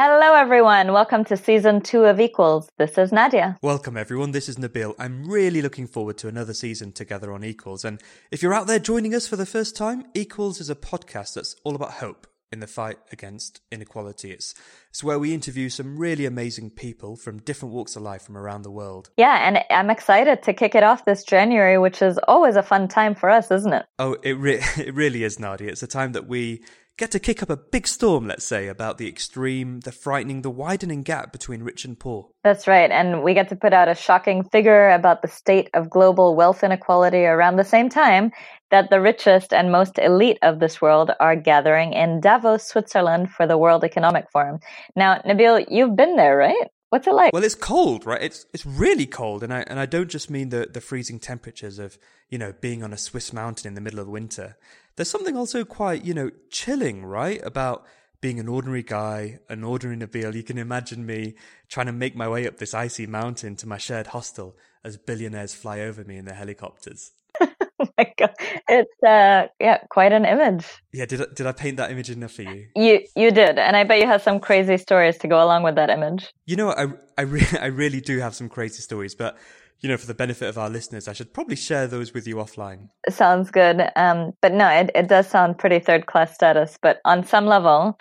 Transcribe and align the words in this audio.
Hello, 0.00 0.34
everyone. 0.34 0.92
Welcome 0.92 1.24
to 1.24 1.36
season 1.36 1.80
two 1.80 2.04
of 2.04 2.20
Equals. 2.20 2.70
This 2.78 2.96
is 2.98 3.10
Nadia. 3.10 3.58
Welcome, 3.62 3.96
everyone. 3.96 4.30
This 4.30 4.48
is 4.48 4.54
Nabil. 4.54 4.94
I'm 4.96 5.28
really 5.28 5.60
looking 5.60 5.88
forward 5.88 6.18
to 6.18 6.28
another 6.28 6.54
season 6.54 6.92
together 6.92 7.32
on 7.32 7.42
Equals. 7.42 7.84
And 7.84 8.00
if 8.30 8.40
you're 8.40 8.54
out 8.54 8.68
there 8.68 8.78
joining 8.78 9.12
us 9.12 9.26
for 9.26 9.34
the 9.34 9.44
first 9.44 9.74
time, 9.74 10.04
Equals 10.14 10.60
is 10.60 10.70
a 10.70 10.76
podcast 10.76 11.34
that's 11.34 11.56
all 11.64 11.74
about 11.74 11.94
hope 11.94 12.28
in 12.52 12.60
the 12.60 12.68
fight 12.68 12.98
against 13.10 13.60
inequality. 13.72 14.30
It's, 14.30 14.54
it's 14.88 15.02
where 15.02 15.18
we 15.18 15.34
interview 15.34 15.68
some 15.68 15.98
really 15.98 16.26
amazing 16.26 16.70
people 16.70 17.16
from 17.16 17.40
different 17.40 17.74
walks 17.74 17.96
of 17.96 18.02
life 18.02 18.22
from 18.22 18.36
around 18.36 18.62
the 18.62 18.70
world. 18.70 19.10
Yeah, 19.16 19.48
and 19.48 19.64
I'm 19.68 19.90
excited 19.90 20.44
to 20.44 20.54
kick 20.54 20.76
it 20.76 20.84
off 20.84 21.06
this 21.06 21.24
January, 21.24 21.76
which 21.76 22.02
is 22.02 22.20
always 22.28 22.54
a 22.54 22.62
fun 22.62 22.86
time 22.86 23.16
for 23.16 23.28
us, 23.28 23.50
isn't 23.50 23.72
it? 23.72 23.84
Oh, 23.98 24.12
it, 24.22 24.34
re- 24.34 24.62
it 24.76 24.94
really 24.94 25.24
is, 25.24 25.40
Nadia. 25.40 25.72
It's 25.72 25.82
a 25.82 25.88
time 25.88 26.12
that 26.12 26.28
we 26.28 26.62
get 26.98 27.12
to 27.12 27.20
kick 27.20 27.42
up 27.42 27.48
a 27.48 27.56
big 27.56 27.86
storm, 27.86 28.26
let's 28.26 28.44
say, 28.44 28.66
about 28.66 28.98
the 28.98 29.08
extreme, 29.08 29.80
the 29.80 29.92
frightening, 29.92 30.42
the 30.42 30.50
widening 30.50 31.02
gap 31.02 31.32
between 31.32 31.62
rich 31.62 31.84
and 31.84 31.98
poor. 31.98 32.28
That's 32.44 32.66
right. 32.66 32.90
And 32.90 33.22
we 33.22 33.32
get 33.32 33.48
to 33.50 33.56
put 33.56 33.72
out 33.72 33.88
a 33.88 33.94
shocking 33.94 34.44
figure 34.44 34.90
about 34.90 35.22
the 35.22 35.28
state 35.28 35.70
of 35.72 35.88
global 35.88 36.34
wealth 36.34 36.62
inequality 36.62 37.24
around 37.24 37.56
the 37.56 37.64
same 37.64 37.88
time 37.88 38.32
that 38.70 38.90
the 38.90 39.00
richest 39.00 39.54
and 39.54 39.72
most 39.72 39.98
elite 39.98 40.38
of 40.42 40.58
this 40.58 40.82
world 40.82 41.10
are 41.20 41.36
gathering 41.36 41.94
in 41.94 42.20
Davos, 42.20 42.68
Switzerland 42.68 43.30
for 43.30 43.46
the 43.46 43.56
World 43.56 43.84
Economic 43.84 44.30
Forum. 44.30 44.58
Now, 44.94 45.22
Nabil, 45.24 45.66
you've 45.70 45.96
been 45.96 46.16
there, 46.16 46.36
right? 46.36 46.68
What's 46.90 47.06
it 47.06 47.12
like? 47.12 47.32
Well, 47.32 47.44
it's 47.44 47.54
cold, 47.54 48.06
right? 48.06 48.22
It's 48.22 48.46
it's 48.54 48.64
really 48.64 49.04
cold, 49.04 49.42
and 49.42 49.52
I 49.52 49.60
and 49.66 49.78
I 49.78 49.84
don't 49.84 50.08
just 50.08 50.30
mean 50.30 50.48
the 50.48 50.68
the 50.72 50.80
freezing 50.80 51.20
temperatures 51.20 51.78
of 51.78 51.98
you 52.30 52.38
know 52.38 52.54
being 52.62 52.82
on 52.82 52.94
a 52.94 52.96
Swiss 52.96 53.30
mountain 53.30 53.68
in 53.68 53.74
the 53.74 53.82
middle 53.82 54.00
of 54.00 54.08
winter. 54.08 54.56
There's 54.98 55.08
something 55.08 55.36
also 55.36 55.64
quite 55.64 56.04
you 56.04 56.12
know 56.12 56.30
chilling, 56.50 57.04
right, 57.04 57.40
about 57.44 57.86
being 58.20 58.40
an 58.40 58.48
ordinary 58.48 58.82
guy, 58.82 59.38
an 59.48 59.62
ordinary 59.62 59.96
Nabil. 59.96 60.34
You 60.34 60.42
can 60.42 60.58
imagine 60.58 61.06
me 61.06 61.34
trying 61.68 61.86
to 61.86 61.92
make 61.92 62.16
my 62.16 62.28
way 62.28 62.48
up 62.48 62.56
this 62.56 62.74
icy 62.74 63.06
mountain 63.06 63.54
to 63.56 63.68
my 63.68 63.78
shared 63.78 64.08
hostel 64.08 64.56
as 64.82 64.96
billionaires 64.96 65.54
fly 65.54 65.82
over 65.82 66.02
me 66.02 66.16
in 66.16 66.24
their 66.24 66.34
helicopters. 66.34 67.12
oh 67.40 67.88
my 67.96 68.12
god, 68.18 68.34
it's 68.68 69.02
uh, 69.04 69.46
yeah, 69.60 69.78
quite 69.88 70.12
an 70.12 70.24
image. 70.24 70.66
Yeah, 70.92 71.06
did 71.06 71.22
I, 71.22 71.26
did 71.32 71.46
I 71.46 71.52
paint 71.52 71.76
that 71.76 71.92
image 71.92 72.10
enough 72.10 72.32
for 72.32 72.42
you? 72.42 72.66
You 72.74 72.98
you 73.14 73.30
did, 73.30 73.56
and 73.56 73.76
I 73.76 73.84
bet 73.84 74.00
you 74.00 74.06
have 74.08 74.22
some 74.22 74.40
crazy 74.40 74.78
stories 74.78 75.16
to 75.18 75.28
go 75.28 75.40
along 75.40 75.62
with 75.62 75.76
that 75.76 75.90
image. 75.90 76.26
You 76.44 76.56
know, 76.56 76.70
I 76.70 76.88
I, 77.16 77.22
re- 77.22 77.46
I 77.60 77.66
really 77.66 78.00
do 78.00 78.18
have 78.18 78.34
some 78.34 78.48
crazy 78.48 78.82
stories, 78.82 79.14
but 79.14 79.38
you 79.80 79.88
know, 79.88 79.96
for 79.96 80.06
the 80.06 80.14
benefit 80.14 80.48
of 80.48 80.58
our 80.58 80.68
listeners, 80.68 81.06
I 81.06 81.12
should 81.12 81.32
probably 81.32 81.56
share 81.56 81.86
those 81.86 82.12
with 82.12 82.26
you 82.26 82.36
offline. 82.36 82.88
Sounds 83.08 83.50
good. 83.50 83.88
Um, 83.96 84.32
but 84.40 84.52
no, 84.52 84.68
it, 84.68 84.90
it 84.94 85.08
does 85.08 85.28
sound 85.28 85.58
pretty 85.58 85.78
third 85.78 86.06
class 86.06 86.34
status. 86.34 86.78
But 86.80 87.00
on 87.04 87.24
some 87.24 87.46
level, 87.46 87.98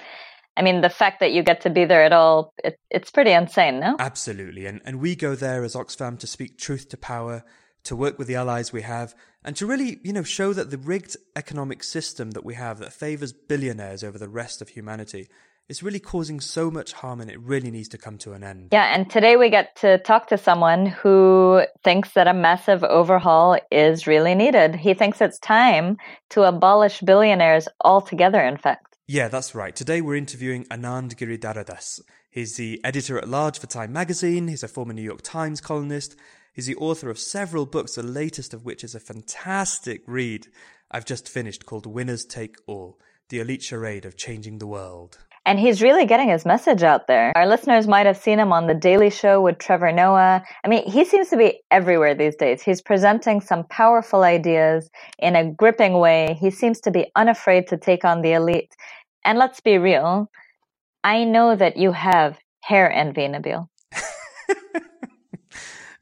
I 0.56 0.64
mean, 0.64 0.82
the 0.82 0.90
fact 0.90 1.20
that 1.20 1.34
you 1.34 1.44
get 1.44 1.62
to 1.62 1.70
be 1.70 1.86
there 1.86 2.04
at 2.04 2.14
all, 2.14 2.54
it, 2.64 2.80
it's 2.90 3.12
pretty 3.12 3.32
insane, 3.32 3.80
no? 3.80 3.96
Absolutely. 4.00 4.66
And, 4.66 4.82
and 4.86 5.00
we 5.00 5.16
go 5.16 5.36
there 5.36 5.64
as 5.64 5.76
Oxfam 5.76 6.18
to 6.20 6.28
speak 6.28 6.58
truth 6.58 6.90
to 6.90 6.98
power, 6.98 7.44
to 7.84 7.96
work 7.96 8.18
with 8.18 8.28
the 8.28 8.36
allies 8.36 8.74
we 8.74 8.82
have, 8.82 9.14
and 9.44 9.56
to 9.56 9.68
really, 9.68 10.00
you 10.04 10.14
know, 10.14 10.24
show 10.24 10.54
that 10.54 10.72
the 10.72 10.80
rigged 10.80 11.16
economic 11.36 11.84
system 11.84 12.32
that 12.32 12.44
we 12.44 12.56
have 12.56 12.80
that 12.80 12.92
favors 12.92 13.34
billionaires 13.34 14.04
over 14.04 14.18
the 14.18 14.28
rest 14.28 14.64
of 14.64 14.70
humanity 14.70 15.30
is 15.70 15.84
really 15.84 16.00
causing 16.00 16.40
so 16.40 16.72
much 16.72 16.94
harm 16.94 17.20
and 17.20 17.30
it 17.30 17.40
really 17.40 17.72
needs 17.72 17.90
to 17.90 17.98
come 17.98 18.18
to 18.20 18.34
an 18.34 18.44
end. 18.44 18.70
Yeah, 18.72 18.94
and 18.96 19.10
today 19.10 19.36
we 19.36 19.50
get 19.50 19.76
to 19.78 19.98
talk 20.00 20.28
to 20.28 20.38
someone 20.38 20.86
who 20.86 21.64
thinks 21.84 22.12
that 22.14 22.28
a 22.28 22.34
massive 22.34 22.84
overhaul 22.84 23.60
is 23.72 24.08
really 24.08 24.36
needed. 24.36 24.76
He 24.76 24.94
thinks 24.94 25.22
it's 25.22 25.40
time 25.40 25.98
to 26.30 26.44
abolish 26.44 27.02
billionaires 27.02 27.68
altogether, 27.84 28.42
in 28.42 28.58
fact. 28.58 28.98
Yeah, 29.08 29.28
that's 29.28 29.56
right. 29.56 29.76
Today 29.76 30.02
we're 30.02 30.16
interviewing 30.16 30.66
Anand 30.66 31.16
Giridharadas. 31.16 32.02
He's 32.30 32.56
the 32.56 32.80
editor 32.84 33.18
at 33.18 33.28
large 33.28 33.60
for 33.60 33.68
Time 33.68 33.92
magazine, 33.92 34.48
he's 34.48 34.64
a 34.64 34.68
former 34.68 34.94
New 34.94 35.02
York 35.02 35.22
Times 35.22 35.60
columnist, 35.60 36.16
He's 36.58 36.66
the 36.66 36.76
author 36.78 37.12
of 37.12 37.20
several 37.20 37.68
books, 37.68 37.94
the 37.94 38.02
latest 38.02 38.52
of 38.52 38.66
which 38.66 38.84
is 38.84 38.96
a 38.96 39.00
fantastic 39.00 40.02
read 40.08 40.48
I've 40.90 41.06
just 41.06 41.30
finished 41.30 41.68
called 41.68 41.86
Winners 41.86 42.26
Take 42.26 42.56
All 42.66 42.98
The 43.30 43.40
Elite 43.40 43.62
Charade 43.62 44.06
of 44.06 44.18
Changing 44.18 44.58
the 44.58 44.66
World. 44.66 45.20
And 45.48 45.58
he's 45.58 45.82
really 45.82 46.06
getting 46.06 46.28
his 46.28 46.46
message 46.46 46.84
out 46.84 47.08
there. 47.08 47.32
Our 47.34 47.48
listeners 47.48 47.88
might 47.88 48.06
have 48.06 48.18
seen 48.18 48.38
him 48.38 48.52
on 48.52 48.68
The 48.68 48.74
Daily 48.74 49.10
Show 49.10 49.42
with 49.42 49.60
Trevor 49.60 49.94
Noah. 49.94 50.44
I 50.66 50.68
mean, 50.68 50.84
he 50.86 51.06
seems 51.06 51.30
to 51.30 51.38
be 51.38 51.62
everywhere 51.72 52.14
these 52.14 52.36
days. 52.36 52.62
He's 52.62 52.82
presenting 52.82 53.40
some 53.40 53.64
powerful 53.64 54.24
ideas 54.24 54.90
in 55.20 55.38
a 55.38 55.50
gripping 55.50 56.00
way. 56.00 56.38
He 56.38 56.52
seems 56.52 56.82
to 56.82 56.92
be 56.92 57.10
unafraid 57.16 57.68
to 57.68 57.78
take 57.78 58.04
on 58.04 58.22
the 58.22 58.34
elite. 58.34 58.76
And 59.24 59.40
let's 59.40 59.62
be 59.62 59.78
real, 59.78 60.30
I 61.06 61.24
know 61.24 61.56
that 61.56 61.78
you 61.78 61.94
have 61.94 62.38
hair 62.60 62.92
envy, 62.92 63.22
Nabil. 63.22 63.70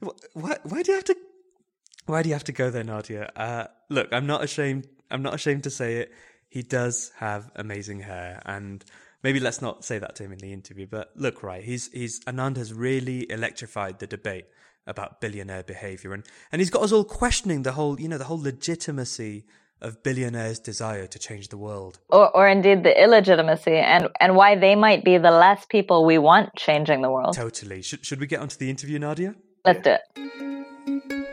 Why, 0.34 0.56
why 0.64 0.82
do 0.82 0.90
you 0.90 0.96
have 0.96 1.04
to? 1.04 1.16
Why 2.06 2.22
do 2.22 2.28
you 2.28 2.34
have 2.34 2.44
to 2.44 2.52
go 2.52 2.70
there, 2.70 2.84
Nadia? 2.84 3.30
Uh, 3.36 3.64
look, 3.88 4.08
I'm 4.12 4.26
not 4.26 4.42
ashamed. 4.42 4.88
I'm 5.10 5.22
not 5.22 5.34
ashamed 5.34 5.62
to 5.64 5.70
say 5.70 5.98
it. 5.98 6.12
He 6.48 6.62
does 6.62 7.12
have 7.16 7.50
amazing 7.54 8.00
hair, 8.00 8.42
and 8.44 8.84
maybe 9.26 9.40
let's 9.40 9.60
not 9.60 9.84
say 9.84 9.98
that 9.98 10.14
to 10.14 10.22
him 10.22 10.30
in 10.30 10.38
the 10.38 10.52
interview. 10.52 10.86
But 10.86 11.10
look, 11.16 11.42
right, 11.42 11.64
he's 11.64 11.90
he's 11.92 12.20
Anand 12.20 12.56
has 12.58 12.72
really 12.72 13.28
electrified 13.28 13.98
the 13.98 14.06
debate 14.06 14.46
about 14.86 15.20
billionaire 15.20 15.64
behavior, 15.64 16.12
and 16.12 16.22
and 16.52 16.60
he's 16.60 16.70
got 16.70 16.82
us 16.82 16.92
all 16.92 17.02
questioning 17.02 17.64
the 17.64 17.72
whole, 17.72 18.00
you 18.00 18.08
know, 18.08 18.18
the 18.18 18.30
whole 18.30 18.40
legitimacy 18.40 19.44
of 19.82 20.00
billionaires' 20.04 20.60
desire 20.60 21.08
to 21.08 21.18
change 21.18 21.48
the 21.48 21.58
world, 21.58 21.98
or 22.08 22.30
or 22.36 22.46
indeed 22.46 22.84
the 22.84 22.94
illegitimacy, 23.02 23.78
and 23.94 24.08
and 24.20 24.36
why 24.36 24.54
they 24.54 24.76
might 24.76 25.02
be 25.04 25.18
the 25.18 25.32
last 25.32 25.68
people 25.68 26.06
we 26.06 26.18
want 26.18 26.54
changing 26.54 27.02
the 27.02 27.10
world. 27.10 27.34
Totally. 27.34 27.82
Should 27.82 28.06
should 28.06 28.20
we 28.20 28.28
get 28.28 28.38
onto 28.38 28.56
the 28.56 28.70
interview, 28.70 29.00
Nadia? 29.00 29.34
Let's 29.64 29.82
do 29.82 29.96
it. 29.98 31.25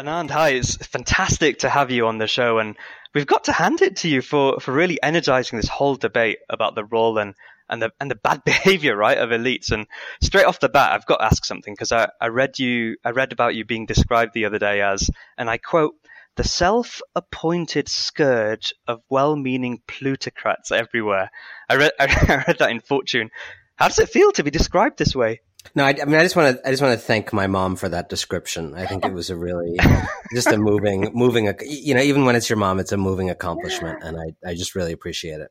Anand, 0.00 0.30
hi, 0.30 0.50
it's 0.50 0.76
fantastic 0.76 1.58
to 1.58 1.68
have 1.68 1.90
you 1.90 2.06
on 2.06 2.16
the 2.16 2.26
show, 2.26 2.58
and 2.58 2.74
we've 3.14 3.26
got 3.26 3.44
to 3.44 3.52
hand 3.52 3.82
it 3.82 3.96
to 3.96 4.08
you 4.08 4.22
for, 4.22 4.58
for 4.58 4.72
really 4.72 4.98
energizing 5.02 5.58
this 5.58 5.68
whole 5.68 5.94
debate 5.94 6.38
about 6.48 6.74
the 6.74 6.86
role 6.86 7.18
and, 7.18 7.34
and 7.68 7.82
the 7.82 7.92
and 8.00 8.10
the 8.10 8.14
bad 8.14 8.42
behavior, 8.46 8.96
right, 8.96 9.18
of 9.18 9.28
elites. 9.28 9.72
And 9.72 9.86
straight 10.22 10.46
off 10.46 10.58
the 10.58 10.70
bat, 10.70 10.92
I've 10.92 11.04
got 11.04 11.18
to 11.18 11.26
ask 11.26 11.44
something 11.44 11.74
because 11.74 11.92
I, 11.92 12.08
I 12.18 12.28
read 12.28 12.58
you 12.58 12.96
I 13.04 13.10
read 13.10 13.32
about 13.32 13.54
you 13.54 13.66
being 13.66 13.84
described 13.84 14.32
the 14.32 14.46
other 14.46 14.58
day 14.58 14.80
as, 14.80 15.10
and 15.36 15.50
I 15.50 15.58
quote, 15.58 15.96
the 16.36 16.44
self-appointed 16.44 17.86
scourge 17.86 18.72
of 18.88 19.02
well-meaning 19.10 19.82
plutocrats 19.86 20.72
everywhere. 20.72 21.30
I 21.68 21.76
read, 21.76 21.92
I 22.00 22.44
read 22.46 22.56
that 22.60 22.70
in 22.70 22.80
Fortune. 22.80 23.30
How 23.76 23.88
does 23.88 23.98
it 23.98 24.08
feel 24.08 24.32
to 24.32 24.44
be 24.44 24.50
described 24.50 24.98
this 24.98 25.14
way? 25.14 25.42
No, 25.74 25.84
I, 25.84 25.90
I, 25.90 26.04
mean, 26.04 26.16
I 26.16 26.22
just 26.22 26.36
want 26.36 26.56
to, 26.56 26.66
I 26.66 26.70
just 26.70 26.82
want 26.82 26.98
to 26.98 27.06
thank 27.06 27.32
my 27.32 27.46
mom 27.46 27.76
for 27.76 27.88
that 27.88 28.08
description. 28.08 28.74
I 28.74 28.86
think 28.86 29.04
it 29.04 29.12
was 29.12 29.30
a 29.30 29.36
really, 29.36 29.78
just 30.34 30.48
a 30.48 30.56
moving, 30.56 31.10
moving, 31.12 31.52
you 31.62 31.94
know, 31.94 32.00
even 32.00 32.24
when 32.24 32.34
it's 32.34 32.48
your 32.48 32.56
mom, 32.56 32.80
it's 32.80 32.92
a 32.92 32.96
moving 32.96 33.30
accomplishment, 33.30 34.02
and 34.02 34.16
I, 34.18 34.48
I 34.48 34.54
just 34.54 34.74
really 34.74 34.92
appreciate 34.92 35.40
it. 35.40 35.50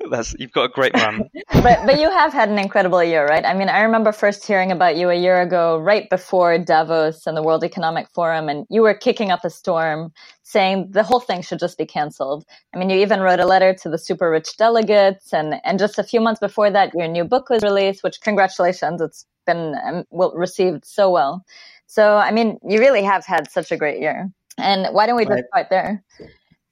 That's 0.10 0.34
you've 0.38 0.52
got 0.52 0.64
a 0.64 0.68
great 0.68 0.94
man. 0.94 1.28
but 1.52 1.86
but 1.86 2.00
you 2.00 2.10
have 2.10 2.32
had 2.32 2.48
an 2.48 2.58
incredible 2.58 3.02
year, 3.02 3.26
right? 3.26 3.44
I 3.44 3.54
mean, 3.54 3.68
I 3.68 3.82
remember 3.82 4.12
first 4.12 4.46
hearing 4.46 4.72
about 4.72 4.96
you 4.96 5.10
a 5.10 5.14
year 5.14 5.40
ago, 5.40 5.78
right 5.78 6.08
before 6.10 6.58
Davos 6.58 7.26
and 7.26 7.36
the 7.36 7.42
World 7.42 7.64
Economic 7.64 8.08
Forum, 8.10 8.48
and 8.48 8.66
you 8.70 8.82
were 8.82 8.94
kicking 8.94 9.30
up 9.30 9.44
a 9.44 9.50
storm, 9.50 10.12
saying 10.42 10.88
the 10.90 11.02
whole 11.02 11.20
thing 11.20 11.42
should 11.42 11.58
just 11.58 11.78
be 11.78 11.86
canceled. 11.86 12.44
I 12.74 12.78
mean, 12.78 12.90
you 12.90 12.98
even 12.98 13.20
wrote 13.20 13.40
a 13.40 13.46
letter 13.46 13.74
to 13.82 13.88
the 13.88 13.98
super 13.98 14.30
rich 14.30 14.56
delegates, 14.56 15.32
and 15.32 15.54
and 15.64 15.78
just 15.78 15.98
a 15.98 16.04
few 16.04 16.20
months 16.20 16.40
before 16.40 16.70
that, 16.70 16.92
your 16.94 17.08
new 17.08 17.24
book 17.24 17.48
was 17.48 17.62
released. 17.62 18.02
Which 18.02 18.20
congratulations, 18.20 19.00
it's 19.00 19.26
been 19.46 19.74
um, 19.84 20.04
well, 20.10 20.32
received 20.34 20.84
so 20.84 21.10
well. 21.10 21.44
So 21.86 22.16
I 22.16 22.30
mean, 22.30 22.58
you 22.66 22.80
really 22.80 23.02
have 23.02 23.24
had 23.24 23.50
such 23.50 23.70
a 23.72 23.76
great 23.76 24.00
year. 24.00 24.30
And 24.56 24.94
why 24.94 25.06
don't 25.06 25.16
we 25.16 25.24
just 25.24 25.32
right. 25.32 25.44
start 25.48 25.66
there? 25.70 26.04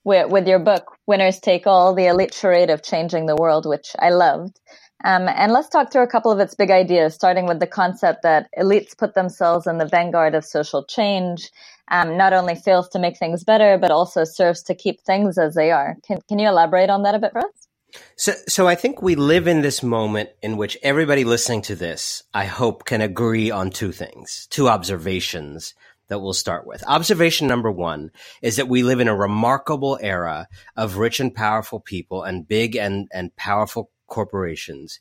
With, 0.04 0.30
with 0.30 0.46
your 0.46 0.58
book, 0.58 0.96
Winners 1.06 1.40
Take 1.40 1.66
All, 1.66 1.94
the 1.94 2.06
elite 2.06 2.34
charade 2.34 2.70
of 2.70 2.82
changing 2.82 3.26
the 3.26 3.36
world, 3.36 3.66
which 3.66 3.92
I 3.98 4.10
loved. 4.10 4.60
Um, 5.04 5.28
and 5.28 5.52
let's 5.52 5.68
talk 5.68 5.90
through 5.90 6.04
a 6.04 6.08
couple 6.08 6.30
of 6.30 6.38
its 6.38 6.54
big 6.54 6.70
ideas, 6.70 7.14
starting 7.14 7.46
with 7.46 7.58
the 7.58 7.66
concept 7.66 8.22
that 8.22 8.48
elites 8.58 8.96
put 8.96 9.14
themselves 9.14 9.66
in 9.66 9.78
the 9.78 9.86
vanguard 9.86 10.34
of 10.34 10.44
social 10.44 10.84
change, 10.84 11.50
um, 11.90 12.16
not 12.16 12.32
only 12.32 12.54
fails 12.54 12.88
to 12.90 12.98
make 13.00 13.18
things 13.18 13.42
better, 13.42 13.78
but 13.78 13.90
also 13.90 14.24
serves 14.24 14.62
to 14.64 14.74
keep 14.74 15.00
things 15.00 15.38
as 15.38 15.54
they 15.54 15.72
are. 15.72 15.96
Can, 16.06 16.20
can 16.28 16.38
you 16.38 16.48
elaborate 16.48 16.88
on 16.88 17.02
that 17.02 17.16
a 17.16 17.18
bit 17.18 17.32
for 17.32 17.40
us? 17.40 17.68
So, 18.16 18.32
so 18.48 18.66
I 18.68 18.74
think 18.74 19.02
we 19.02 19.16
live 19.16 19.46
in 19.46 19.60
this 19.60 19.82
moment 19.82 20.30
in 20.40 20.56
which 20.56 20.78
everybody 20.82 21.24
listening 21.24 21.62
to 21.62 21.74
this, 21.74 22.22
I 22.32 22.44
hope, 22.44 22.84
can 22.84 23.00
agree 23.00 23.50
on 23.50 23.70
two 23.70 23.92
things, 23.92 24.46
two 24.50 24.68
observations 24.68 25.74
that 26.12 26.20
we'll 26.20 26.34
start 26.34 26.66
with. 26.66 26.84
Observation 26.86 27.48
number 27.48 27.70
one 27.70 28.10
is 28.42 28.56
that 28.56 28.68
we 28.68 28.82
live 28.82 29.00
in 29.00 29.08
a 29.08 29.16
remarkable 29.16 29.98
era 30.00 30.46
of 30.76 30.98
rich 30.98 31.18
and 31.18 31.34
powerful 31.34 31.80
people 31.80 32.22
and 32.22 32.46
big 32.46 32.76
and, 32.76 33.08
and 33.12 33.34
powerful 33.34 33.90
corporations 34.06 35.00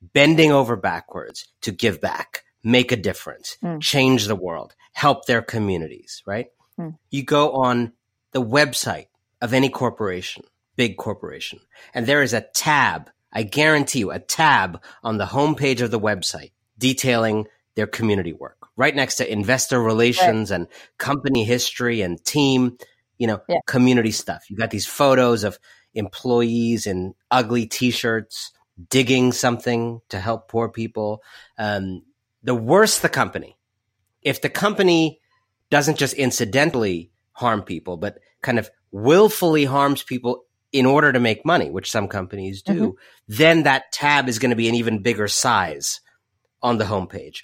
bending 0.00 0.52
over 0.52 0.76
backwards 0.76 1.48
to 1.62 1.72
give 1.72 2.00
back, 2.00 2.44
make 2.62 2.92
a 2.92 2.96
difference, 2.96 3.56
mm. 3.62 3.80
change 3.80 4.26
the 4.26 4.36
world, 4.36 4.74
help 4.92 5.26
their 5.26 5.42
communities, 5.42 6.22
right? 6.24 6.46
Mm. 6.78 6.96
You 7.10 7.24
go 7.24 7.52
on 7.52 7.92
the 8.30 8.42
website 8.42 9.08
of 9.42 9.52
any 9.52 9.68
corporation 9.68 10.44
big 10.76 10.96
corporation. 10.96 11.60
And 11.92 12.06
there 12.06 12.22
is 12.22 12.32
a 12.32 12.40
tab, 12.40 13.10
I 13.32 13.42
guarantee 13.42 14.00
you, 14.00 14.10
a 14.10 14.18
tab 14.18 14.82
on 15.02 15.18
the 15.18 15.26
homepage 15.26 15.80
of 15.80 15.90
the 15.90 16.00
website 16.00 16.52
detailing 16.78 17.46
their 17.76 17.86
community 17.86 18.32
work, 18.32 18.68
right 18.76 18.94
next 18.94 19.16
to 19.16 19.30
investor 19.30 19.82
relations 19.82 20.50
right. 20.50 20.56
and 20.56 20.68
company 20.98 21.44
history 21.44 22.02
and 22.02 22.24
team, 22.24 22.76
you 23.18 23.26
know, 23.26 23.40
yeah. 23.48 23.58
community 23.66 24.10
stuff. 24.10 24.44
You 24.48 24.56
got 24.56 24.70
these 24.70 24.86
photos 24.86 25.44
of 25.44 25.58
employees 25.94 26.86
in 26.86 27.14
ugly 27.30 27.66
t-shirts 27.66 28.52
digging 28.90 29.32
something 29.32 30.00
to 30.08 30.18
help 30.18 30.48
poor 30.48 30.68
people. 30.68 31.22
Um, 31.58 32.02
the 32.42 32.54
worse 32.54 32.98
the 32.98 33.08
company, 33.08 33.56
if 34.22 34.40
the 34.40 34.48
company 34.48 35.20
doesn't 35.70 35.98
just 35.98 36.14
incidentally 36.14 37.10
harm 37.32 37.62
people, 37.62 37.96
but 37.96 38.18
kind 38.42 38.58
of 38.58 38.70
willfully 38.92 39.64
harms 39.64 40.02
people 40.02 40.44
in 40.72 40.86
order 40.86 41.12
to 41.12 41.20
make 41.20 41.46
money, 41.46 41.70
which 41.70 41.90
some 41.90 42.08
companies 42.08 42.62
do, 42.62 42.72
mm-hmm. 42.72 42.90
then 43.28 43.62
that 43.62 43.92
tab 43.92 44.28
is 44.28 44.38
going 44.38 44.50
to 44.50 44.56
be 44.56 44.68
an 44.68 44.74
even 44.74 45.02
bigger 45.02 45.28
size 45.28 46.00
on 46.62 46.78
the 46.78 46.84
homepage. 46.84 47.42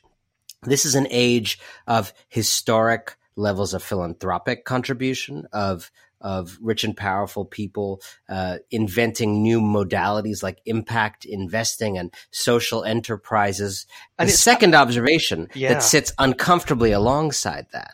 This 0.62 0.84
is 0.84 0.94
an 0.94 1.06
age 1.10 1.58
of 1.86 2.12
historic 2.28 3.16
levels 3.36 3.74
of 3.74 3.82
philanthropic 3.82 4.64
contribution, 4.64 5.46
of 5.52 5.90
of 6.20 6.58
rich 6.60 6.84
and 6.84 6.94
powerful 6.94 7.46
people 7.46 8.02
uh, 8.28 8.58
inventing 8.70 9.42
new 9.42 9.58
modalities 9.58 10.42
like 10.42 10.60
impact 10.66 11.24
investing 11.24 11.96
and 11.96 12.12
social 12.30 12.84
enterprises. 12.84 13.86
And 14.18 14.28
the 14.28 14.32
second 14.34 14.74
observation 14.74 15.48
yeah. 15.54 15.70
that 15.70 15.82
sits 15.82 16.12
uncomfortably 16.18 16.92
alongside 16.92 17.68
that 17.72 17.92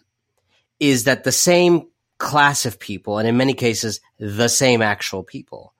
is 0.80 1.04
that 1.04 1.22
the 1.22 1.30
same 1.30 1.88
class 2.18 2.66
of 2.66 2.80
people, 2.80 3.18
and 3.18 3.28
in 3.28 3.36
many 3.36 3.54
cases, 3.54 4.00
the 4.18 4.48
same 4.48 4.82
actual 4.82 5.22
people, 5.22 5.72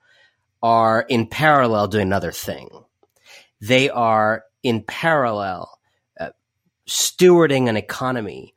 are 0.63 1.01
in 1.01 1.27
parallel 1.27 1.87
doing 1.87 2.07
another 2.07 2.31
thing. 2.31 2.69
They 3.59 3.89
are 3.89 4.45
in 4.63 4.83
parallel 4.83 5.76
stewarding 6.87 7.69
an 7.69 7.77
economy 7.77 8.55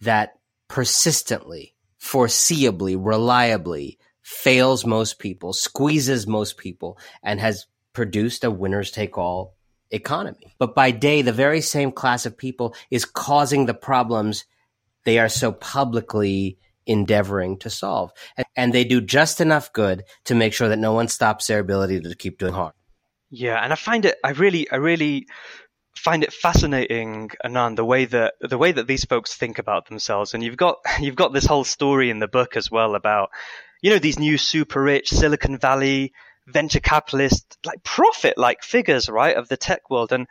that 0.00 0.34
persistently 0.68 1.74
foreseeably, 2.00 2.96
reliably 2.98 3.98
fails 4.22 4.84
most 4.84 5.18
people, 5.18 5.52
squeezes 5.52 6.26
most 6.26 6.56
people, 6.56 6.98
and 7.22 7.40
has 7.40 7.66
produced 7.92 8.44
a 8.44 8.50
winners 8.50 8.90
take 8.90 9.18
all 9.18 9.56
economy. 9.90 10.54
But 10.58 10.74
by 10.74 10.90
day, 10.90 11.22
the 11.22 11.32
very 11.32 11.60
same 11.60 11.92
class 11.92 12.26
of 12.26 12.36
people 12.36 12.74
is 12.90 13.04
causing 13.04 13.66
the 13.66 13.74
problems 13.74 14.44
they 15.04 15.18
are 15.18 15.28
so 15.28 15.52
publicly 15.52 16.58
endeavoring 16.86 17.58
to 17.58 17.70
solve. 17.70 18.12
And 18.56 18.72
they 18.72 18.84
do 18.84 19.00
just 19.00 19.40
enough 19.40 19.72
good 19.72 20.04
to 20.24 20.34
make 20.34 20.52
sure 20.52 20.68
that 20.68 20.78
no 20.78 20.92
one 20.92 21.08
stops 21.08 21.46
their 21.46 21.58
ability 21.58 22.00
to 22.00 22.14
keep 22.14 22.38
doing 22.38 22.54
harm. 22.54 22.72
Yeah, 23.30 23.62
and 23.62 23.72
I 23.72 23.76
find 23.76 24.04
it, 24.04 24.16
I 24.24 24.30
really, 24.30 24.70
I 24.70 24.76
really 24.76 25.26
find 25.98 26.22
it 26.22 26.32
fascinating, 26.32 27.30
Anand, 27.44 27.76
the 27.76 27.84
way 27.84 28.04
that 28.06 28.34
the 28.40 28.58
way 28.58 28.72
that 28.72 28.86
these 28.86 29.04
folks 29.04 29.34
think 29.34 29.58
about 29.58 29.88
themselves. 29.88 30.34
And 30.34 30.42
you've 30.42 30.56
got 30.56 30.78
you've 31.00 31.16
got 31.16 31.32
this 31.32 31.46
whole 31.46 31.64
story 31.64 32.10
in 32.10 32.18
the 32.18 32.28
book 32.28 32.56
as 32.56 32.70
well 32.70 32.94
about 32.94 33.30
you 33.82 33.90
know 33.90 33.98
these 33.98 34.18
new 34.18 34.38
super 34.38 34.82
rich 34.82 35.10
Silicon 35.10 35.58
Valley 35.58 36.12
venture 36.46 36.80
capitalist 36.80 37.58
like 37.64 37.82
prophet 37.82 38.38
like 38.38 38.62
figures, 38.62 39.08
right, 39.08 39.36
of 39.36 39.48
the 39.48 39.56
tech 39.56 39.90
world, 39.90 40.12
and 40.12 40.26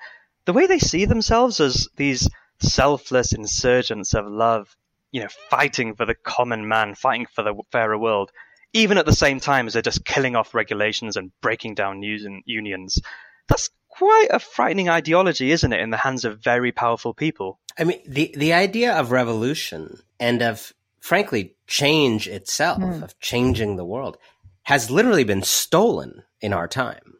the 0.45 0.53
way 0.53 0.65
they 0.65 0.79
see 0.79 1.05
themselves 1.05 1.59
as 1.59 1.87
these 1.95 2.29
selfless 2.59 3.33
insurgents 3.33 4.15
of 4.15 4.25
love, 4.25 4.75
you 5.11 5.21
know, 5.21 5.27
fighting 5.49 5.93
for 5.95 6.05
the 6.05 6.15
common 6.15 6.67
man, 6.67 6.95
fighting 6.95 7.27
for 7.27 7.43
the 7.43 7.53
fairer 7.71 7.97
world, 7.97 8.31
even 8.73 8.97
at 8.97 9.05
the 9.05 9.15
same 9.15 9.39
time 9.39 9.67
as 9.67 9.73
they're 9.73 9.81
just 9.81 10.05
killing 10.05 10.35
off 10.35 10.55
regulations 10.55 11.17
and 11.17 11.31
breaking 11.41 11.75
down 11.75 11.99
news 11.99 12.25
and 12.25 12.41
unions. 12.45 12.99
That's 13.47 13.69
quite 13.97 14.27
a 14.29 14.39
frightening 14.39 14.89
ideology, 14.89 15.51
isn't 15.51 15.73
it, 15.73 15.79
in 15.79 15.89
the 15.89 15.97
hands 15.97 16.23
of 16.23 16.39
very 16.39 16.71
powerful 16.71 17.13
people? 17.13 17.59
I 17.79 17.83
mean, 17.83 17.99
the, 18.07 18.33
the 18.37 18.53
idea 18.53 18.93
of 18.93 19.11
revolution 19.11 19.99
and 20.19 20.41
of, 20.41 20.73
frankly, 20.99 21.55
change 21.67 22.27
itself, 22.27 22.79
mm. 22.79 23.03
of 23.03 23.19
changing 23.19 23.75
the 23.75 23.85
world, 23.85 24.17
has 24.63 24.91
literally 24.91 25.23
been 25.23 25.43
stolen 25.43 26.23
in 26.41 26.53
our 26.53 26.67
time. 26.67 27.15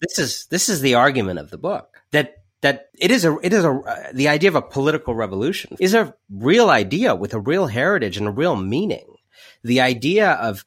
This 0.00 0.18
is 0.18 0.46
this 0.46 0.68
is 0.68 0.80
the 0.80 0.94
argument 0.94 1.40
of 1.40 1.50
the 1.50 1.58
book 1.58 2.00
that 2.12 2.44
that 2.60 2.88
it 3.00 3.10
is 3.10 3.24
a 3.24 3.36
it 3.42 3.52
is 3.52 3.64
a 3.64 3.72
uh, 3.72 4.12
the 4.12 4.28
idea 4.28 4.48
of 4.48 4.54
a 4.54 4.62
political 4.62 5.12
revolution 5.12 5.76
is 5.80 5.92
a 5.92 6.14
real 6.30 6.70
idea 6.70 7.16
with 7.16 7.34
a 7.34 7.40
real 7.40 7.66
heritage 7.66 8.16
and 8.16 8.28
a 8.28 8.32
real 8.32 8.54
meaning. 8.54 9.16
The 9.64 9.80
idea 9.80 10.30
of 10.32 10.64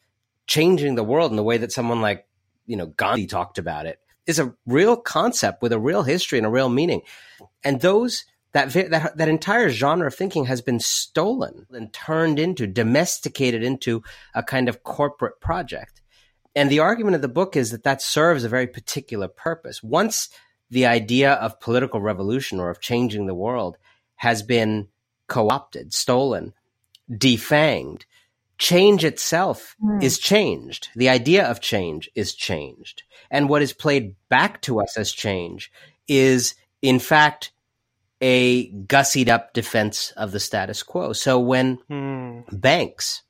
changing 0.48 0.96
the 0.96 1.04
world 1.04 1.32
in 1.32 1.38
the 1.38 1.44
way 1.44 1.58
that 1.58 1.72
someone 1.72 2.02
like 2.02 2.28
you 2.66 2.76
know 2.76 2.88
Gandhi 2.88 3.26
talked 3.26 3.58
about 3.58 3.86
it 3.86 4.01
is 4.28 4.40
a 4.40 4.54
real 4.66 4.96
concept 4.96 5.62
with 5.62 5.74
a 5.74 5.80
real 5.80 6.04
history 6.04 6.38
and 6.38 6.48
a 6.48 6.52
real 6.52 6.70
meaning. 6.70 7.02
And 7.64 7.82
those 7.82 8.26
that 8.54 8.72
that 8.74 9.18
that 9.18 9.30
entire 9.30 9.70
genre 9.70 10.08
of 10.08 10.16
thinking 10.16 10.46
has 10.46 10.62
been 10.62 10.80
stolen 10.80 11.66
and 11.72 11.92
turned 11.94 12.40
into 12.40 12.68
domesticated 12.68 13.64
into 13.64 14.04
a 14.34 14.44
kind 14.44 14.70
of 14.70 14.84
corporate 14.84 15.40
project. 15.40 16.02
And 16.56 16.70
the 16.70 16.80
argument 16.80 17.16
of 17.16 17.22
the 17.22 17.30
book 17.30 17.56
is 17.56 17.72
that 17.72 17.84
that 17.84 18.02
serves 18.02 18.44
a 18.44 18.50
very 18.50 18.68
particular 18.68 19.28
purpose. 19.28 19.82
Once 19.82 20.30
the 20.70 20.86
idea 20.86 21.34
of 21.34 21.60
political 21.60 22.02
revolution 22.02 22.60
or 22.60 22.70
of 22.70 22.82
changing 22.82 23.26
the 23.26 23.34
world 23.34 23.78
has 24.16 24.44
been 24.44 24.88
co-opted, 25.28 25.94
stolen, 25.94 26.54
defanged, 27.10 28.04
change 28.62 29.04
itself 29.04 29.76
mm. 29.84 30.04
is 30.04 30.20
changed. 30.20 30.90
The 30.96 31.10
idea 31.10 31.50
of 31.50 31.62
change 31.62 32.08
is 32.14 32.36
changed. 32.36 33.02
And 33.32 33.50
what 33.50 33.64
is 33.64 33.74
played 33.74 34.16
back 34.30 34.62
to 34.62 34.80
us 34.80 34.98
as 34.98 35.12
change 35.12 35.72
is, 36.08 36.54
in 36.80 37.00
fact, 37.00 37.52
a 38.22 38.70
gussied 38.72 39.30
up 39.30 39.54
defense 39.54 40.12
of 40.12 40.32
the 40.32 40.40
status 40.40 40.84
quo. 40.84 41.12
So 41.12 41.40
when 41.40 41.80
mm. 41.90 42.44
banks 42.52 43.24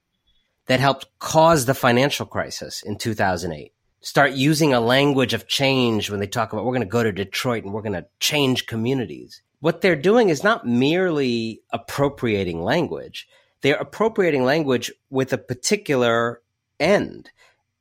that 0.66 0.82
helped 0.82 1.08
cause 1.20 1.66
the 1.66 1.74
financial 1.74 2.26
crisis 2.26 2.84
in 2.84 2.98
2008 2.98 3.72
start 4.02 4.34
using 4.34 4.74
a 4.74 4.82
language 4.82 5.34
of 5.34 5.48
change 5.48 6.10
when 6.10 6.20
they 6.20 6.28
talk 6.28 6.52
about 6.52 6.66
we're 6.66 6.74
going 6.74 6.82
to 6.82 6.88
go 6.88 7.04
to 7.04 7.12
Detroit 7.14 7.64
and 7.64 7.74
we're 7.74 7.82
going 7.82 7.94
to 7.94 8.06
change 8.20 8.66
communities, 8.66 9.42
what 9.62 9.80
they're 9.80 9.96
doing 9.96 10.28
is 10.28 10.44
not 10.44 10.68
merely 10.68 11.62
appropriating 11.72 12.62
language 12.62 13.30
they're 13.62 13.76
appropriating 13.76 14.44
language 14.44 14.92
with 15.10 15.34
a 15.34 15.38
particular 15.38 16.42
end, 16.80 17.32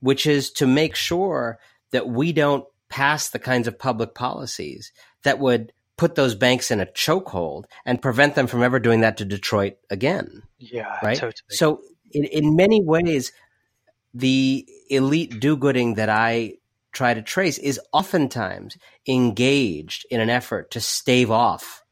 which 0.01 0.27
is 0.27 0.51
to 0.53 0.67
make 0.67 0.95
sure 0.95 1.59
that 1.91 2.09
we 2.09 2.33
don't 2.33 2.65
pass 2.89 3.29
the 3.29 3.39
kinds 3.39 3.67
of 3.67 3.79
public 3.79 4.15
policies 4.15 4.93
that 5.23 5.39
would 5.39 5.73
put 5.97 6.15
those 6.15 6.35
banks 6.35 6.71
in 6.71 6.81
a 6.81 6.87
chokehold 6.87 7.65
and 7.85 8.01
prevent 8.01 8.35
them 8.35 8.47
from 8.47 8.63
ever 8.63 8.79
doing 8.79 9.01
that 9.01 9.19
to 9.19 9.25
Detroit 9.25 9.77
again. 9.91 10.43
Yeah, 10.59 10.99
right. 11.03 11.17
Totally. 11.17 11.35
So, 11.51 11.83
in, 12.11 12.25
in 12.25 12.57
many 12.57 12.83
ways, 12.83 13.33
the 14.15 14.67
elite 14.89 15.39
do-gooding 15.39 15.95
that 15.95 16.09
I 16.09 16.55
try 16.93 17.15
to 17.15 17.23
trace 17.23 17.59
is 17.59 17.79
oftentimes 17.93 18.77
engaged 19.07 20.07
in 20.11 20.21
an 20.21 20.31
effort 20.31 20.71
to 20.73 20.81
stave 20.81 21.31
off 21.31 21.85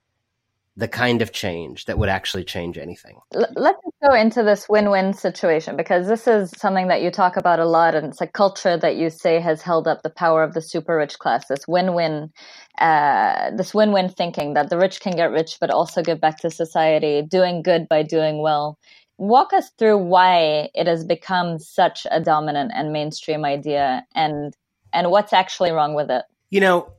the 0.78 0.86
kind 0.86 1.22
of 1.22 1.32
change 1.32 1.86
that 1.86 1.98
would 1.98 2.08
actually 2.08 2.44
change 2.44 2.78
anything. 2.78 3.18
Let's 3.32 3.80
go 4.00 4.14
into 4.14 4.44
this 4.44 4.68
win-win 4.68 5.12
situation 5.12 5.76
because 5.76 6.06
this 6.06 6.28
is 6.28 6.52
something 6.56 6.86
that 6.86 7.02
you 7.02 7.10
talk 7.10 7.36
about 7.36 7.58
a 7.58 7.64
lot, 7.64 7.96
and 7.96 8.06
it's 8.06 8.20
a 8.20 8.28
culture 8.28 8.76
that 8.76 8.94
you 8.94 9.10
say 9.10 9.40
has 9.40 9.60
held 9.60 9.88
up 9.88 10.02
the 10.02 10.10
power 10.10 10.44
of 10.44 10.54
the 10.54 10.62
super 10.62 10.96
rich 10.96 11.18
class. 11.18 11.48
This 11.48 11.66
win-win, 11.66 12.32
uh, 12.78 13.50
this 13.56 13.74
win-win 13.74 14.08
thinking 14.08 14.54
that 14.54 14.70
the 14.70 14.78
rich 14.78 15.00
can 15.00 15.16
get 15.16 15.32
rich, 15.32 15.58
but 15.60 15.70
also 15.70 16.00
give 16.00 16.20
back 16.20 16.38
to 16.38 16.50
society, 16.50 17.22
doing 17.22 17.62
good 17.62 17.88
by 17.88 18.04
doing 18.04 18.40
well. 18.40 18.78
Walk 19.16 19.52
us 19.52 19.70
through 19.78 19.98
why 19.98 20.70
it 20.76 20.86
has 20.86 21.04
become 21.04 21.58
such 21.58 22.06
a 22.08 22.20
dominant 22.20 22.70
and 22.72 22.92
mainstream 22.92 23.44
idea, 23.44 24.06
and 24.14 24.56
and 24.92 25.10
what's 25.10 25.32
actually 25.32 25.72
wrong 25.72 25.94
with 25.94 26.08
it. 26.08 26.22
You 26.50 26.60
know, 26.60 26.92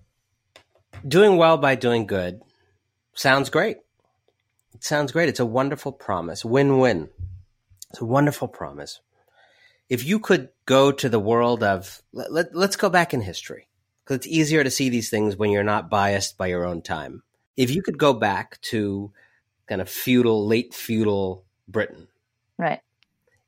doing 1.08 1.38
well 1.38 1.58
by 1.58 1.76
doing 1.76 2.06
good 2.06 2.42
Sounds 3.20 3.50
great. 3.50 3.76
It 4.74 4.86
sounds 4.86 5.12
great. 5.12 5.28
It's 5.28 5.42
a 5.42 5.46
wonderful 5.46 5.92
promise. 5.92 6.46
Win 6.46 6.78
win. 6.80 7.10
It's 7.90 8.00
a 8.00 8.06
wonderful 8.06 8.48
promise. 8.48 9.02
If 9.90 10.06
you 10.06 10.20
could 10.20 10.48
go 10.66 10.94
to 10.94 11.10
the 11.10 11.20
world 11.20 11.62
of, 11.62 12.02
let, 12.14 12.32
let, 12.32 12.56
let's 12.56 12.78
go 12.78 12.90
back 12.90 13.14
in 13.14 13.20
history, 13.20 13.68
because 14.06 14.16
it's 14.16 14.28
easier 14.28 14.64
to 14.64 14.72
see 14.72 14.88
these 14.88 15.10
things 15.10 15.36
when 15.36 15.52
you're 15.52 15.66
not 15.66 15.90
biased 15.90 16.38
by 16.38 16.48
your 16.48 16.64
own 16.64 16.82
time. 16.82 17.22
If 17.58 17.72
you 17.72 17.82
could 17.82 17.98
go 17.98 18.14
back 18.14 18.62
to 18.72 19.12
kind 19.68 19.82
of 19.82 19.90
feudal, 19.90 20.48
late 20.48 20.74
feudal 20.74 21.44
Britain. 21.68 22.08
Right. 22.58 22.80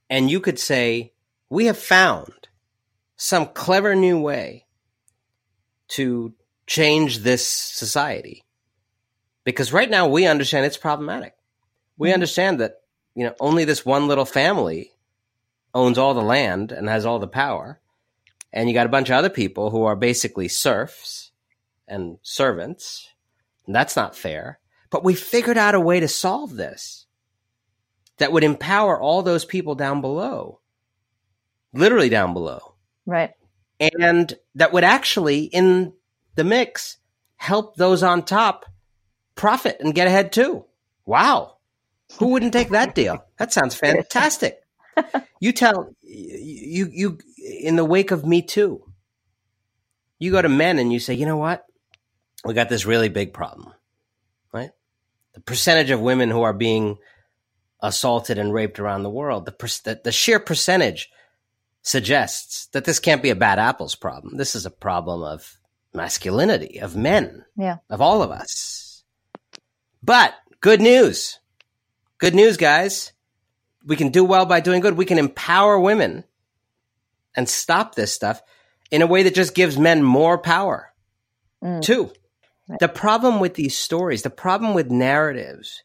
And 0.10 0.30
you 0.30 0.42
could 0.42 0.60
say, 0.60 1.14
we 1.50 1.68
have 1.68 1.78
found 1.78 2.50
some 3.16 3.46
clever 3.46 3.96
new 3.96 4.20
way 4.20 4.66
to 5.92 6.34
change 6.68 7.20
this 7.20 7.48
society 7.48 8.44
because 9.44 9.74
right 9.74 9.90
now 9.90 10.08
we 10.08 10.26
understand 10.26 10.66
it's 10.66 10.78
problematic. 10.78 11.36
We 11.98 12.10
mm-hmm. 12.10 12.16
understand 12.16 12.60
that 12.60 12.82
you 13.16 13.26
know 13.26 13.36
only 13.40 13.66
this 13.66 13.86
one 13.86 14.08
little 14.08 14.26
family 14.26 14.92
owns 15.74 15.98
all 15.98 16.14
the 16.14 16.22
land 16.22 16.72
and 16.72 16.90
has 16.90 17.06
all 17.06 17.20
the 17.20 17.28
power, 17.28 17.80
and 18.52 18.68
you 18.68 18.74
got 18.74 18.86
a 18.86 18.90
bunch 18.90 19.10
of 19.10 19.16
other 19.16 19.30
people 19.30 19.70
who 19.70 19.84
are 19.84 19.96
basically 19.96 20.48
serfs 20.48 21.32
and 21.88 22.18
servants. 22.22 23.08
And 23.66 23.76
that's 23.76 23.96
not 23.96 24.16
fair. 24.16 24.60
But 24.90 25.04
we 25.04 25.14
figured 25.14 25.58
out 25.58 25.76
a 25.76 25.80
way 25.80 26.00
to 26.00 26.08
solve 26.08 26.56
this 26.56 27.06
that 28.18 28.32
would 28.32 28.44
empower 28.44 29.00
all 29.00 29.22
those 29.22 29.46
people 29.46 29.76
down 29.76 30.02
below, 30.02 30.60
literally 31.74 32.10
down 32.10 32.34
below. 32.34 32.76
Right. 33.06 33.32
And 33.80 34.34
that 34.56 34.74
would 34.74 34.84
actually, 34.84 35.44
in 35.44 35.94
the 36.36 36.44
mix, 36.44 36.98
help 37.36 37.76
those 37.76 38.04
on 38.04 38.24
top 38.24 38.66
profit 39.36 39.78
and 39.80 39.96
get 39.96 40.08
ahead 40.08 40.32
too. 40.32 40.66
Wow. 41.06 41.58
Who 42.20 42.28
wouldn't 42.28 42.54
take 42.54 42.70
that 42.70 42.96
deal? 42.96 43.26
That 43.38 43.52
sounds 43.52 43.74
fantastic. 43.74 44.62
you 45.40 45.52
tell 45.52 45.96
you 46.04 46.90
you 46.92 47.18
in 47.64 47.76
the 47.76 47.86
wake 47.86 48.12
of 48.12 48.24
Me 48.24 48.44
Too, 48.44 48.84
you 50.20 50.32
go 50.32 50.42
to 50.42 50.50
men 50.50 50.78
and 50.78 50.94
you 50.94 51.00
say, 51.00 51.16
you 51.16 51.26
know 51.26 51.38
what? 51.38 51.66
We 52.46 52.54
got 52.54 52.70
this 52.70 52.86
really 52.86 53.10
big 53.10 53.34
problem, 53.34 53.74
right? 54.54 54.70
The 55.34 55.42
percentage 55.42 55.90
of 55.90 56.00
women 56.00 56.30
who 56.30 56.44
are 56.44 56.54
being 56.54 57.00
assaulted 57.82 58.38
and 58.38 58.54
raped 58.54 58.80
around 58.80 59.02
the 59.02 59.10
world, 59.10 59.46
the, 59.46 59.82
the, 59.84 60.02
the 60.04 60.12
sheer 60.12 60.40
percentage 60.40 61.10
suggests 61.82 62.68
that 62.68 62.86
this 62.86 63.00
can't 63.00 63.24
be 63.24 63.32
a 63.32 63.36
bad 63.36 63.58
apples 63.58 63.96
problem. 63.96 64.38
This 64.38 64.56
is 64.56 64.66
a 64.66 64.72
problem 64.72 65.24
of 65.24 65.58
masculinity, 65.94 66.80
of 66.80 66.96
men, 66.96 67.44
yeah. 67.58 67.78
of 67.90 68.02
all 68.02 68.22
of 68.22 68.32
us. 68.32 68.81
But 70.04 70.34
good 70.60 70.82
news. 70.82 71.40
Good 72.18 72.36
news, 72.36 72.58
guys. 72.58 73.14
We 73.86 73.96
can 73.96 74.10
do 74.10 74.24
well 74.24 74.46
by 74.46 74.60
doing 74.60 74.82
good. 74.82 74.98
We 74.98 75.06
can 75.06 75.18
empower 75.18 75.80
women 75.80 76.24
and 77.36 77.48
stop 77.48 77.96
this 77.96 78.12
stuff 78.12 78.42
in 78.92 79.02
a 79.02 79.08
way 79.08 79.24
that 79.24 79.36
just 79.36 79.56
gives 79.56 79.78
men 79.78 80.04
more 80.04 80.38
power. 80.38 80.94
Mm. 81.64 81.82
Two, 81.82 82.12
the 82.80 82.88
problem 82.88 83.40
with 83.40 83.56
these 83.56 83.78
stories, 83.78 84.22
the 84.22 84.30
problem 84.30 84.74
with 84.74 84.92
narratives 84.92 85.84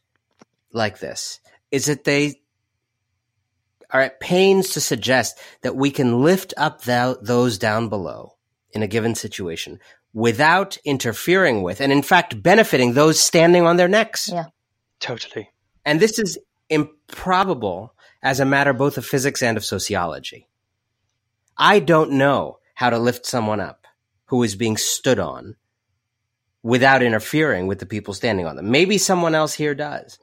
like 0.73 0.99
this 0.99 1.39
is 1.71 1.85
that 1.85 2.03
they 2.03 2.41
are 3.89 4.01
at 4.01 4.19
pains 4.19 4.71
to 4.71 4.81
suggest 4.81 5.39
that 5.61 5.75
we 5.75 5.91
can 5.91 6.23
lift 6.23 6.53
up 6.57 6.83
th- 6.83 7.17
those 7.21 7.57
down 7.57 7.89
below 7.89 8.33
in 8.71 8.83
a 8.83 8.87
given 8.87 9.15
situation 9.15 9.79
without 10.17 10.77
interfering 10.83 11.61
with 11.61 11.79
and 11.79 11.91
in 11.91 12.01
fact 12.01 12.41
benefiting 12.41 12.93
those 12.93 13.19
standing 13.19 13.67
on 13.67 13.77
their 13.77 13.87
necks. 13.87 14.27
Yeah. 14.27 14.45
Totally. 14.99 15.51
And 15.85 15.99
this 15.99 16.17
is 16.17 16.39
improbable 16.71 17.93
as 18.23 18.39
a 18.39 18.45
matter 18.45 18.73
both 18.73 18.97
of 18.97 19.05
physics 19.05 19.43
and 19.43 19.57
of 19.57 19.63
sociology. 19.63 20.47
I 21.55 21.77
don't 21.77 22.13
know 22.13 22.57
how 22.73 22.89
to 22.89 22.97
lift 22.97 23.27
someone 23.27 23.59
up 23.59 23.85
who 24.25 24.41
is 24.41 24.55
being 24.55 24.75
stood 24.75 25.19
on 25.19 25.55
without 26.63 27.03
interfering 27.03 27.67
with 27.67 27.77
the 27.77 27.85
people 27.85 28.15
standing 28.15 28.47
on 28.47 28.55
them. 28.55 28.71
Maybe 28.71 28.97
someone 28.97 29.35
else 29.35 29.53
here 29.53 29.75
does. 29.75 30.17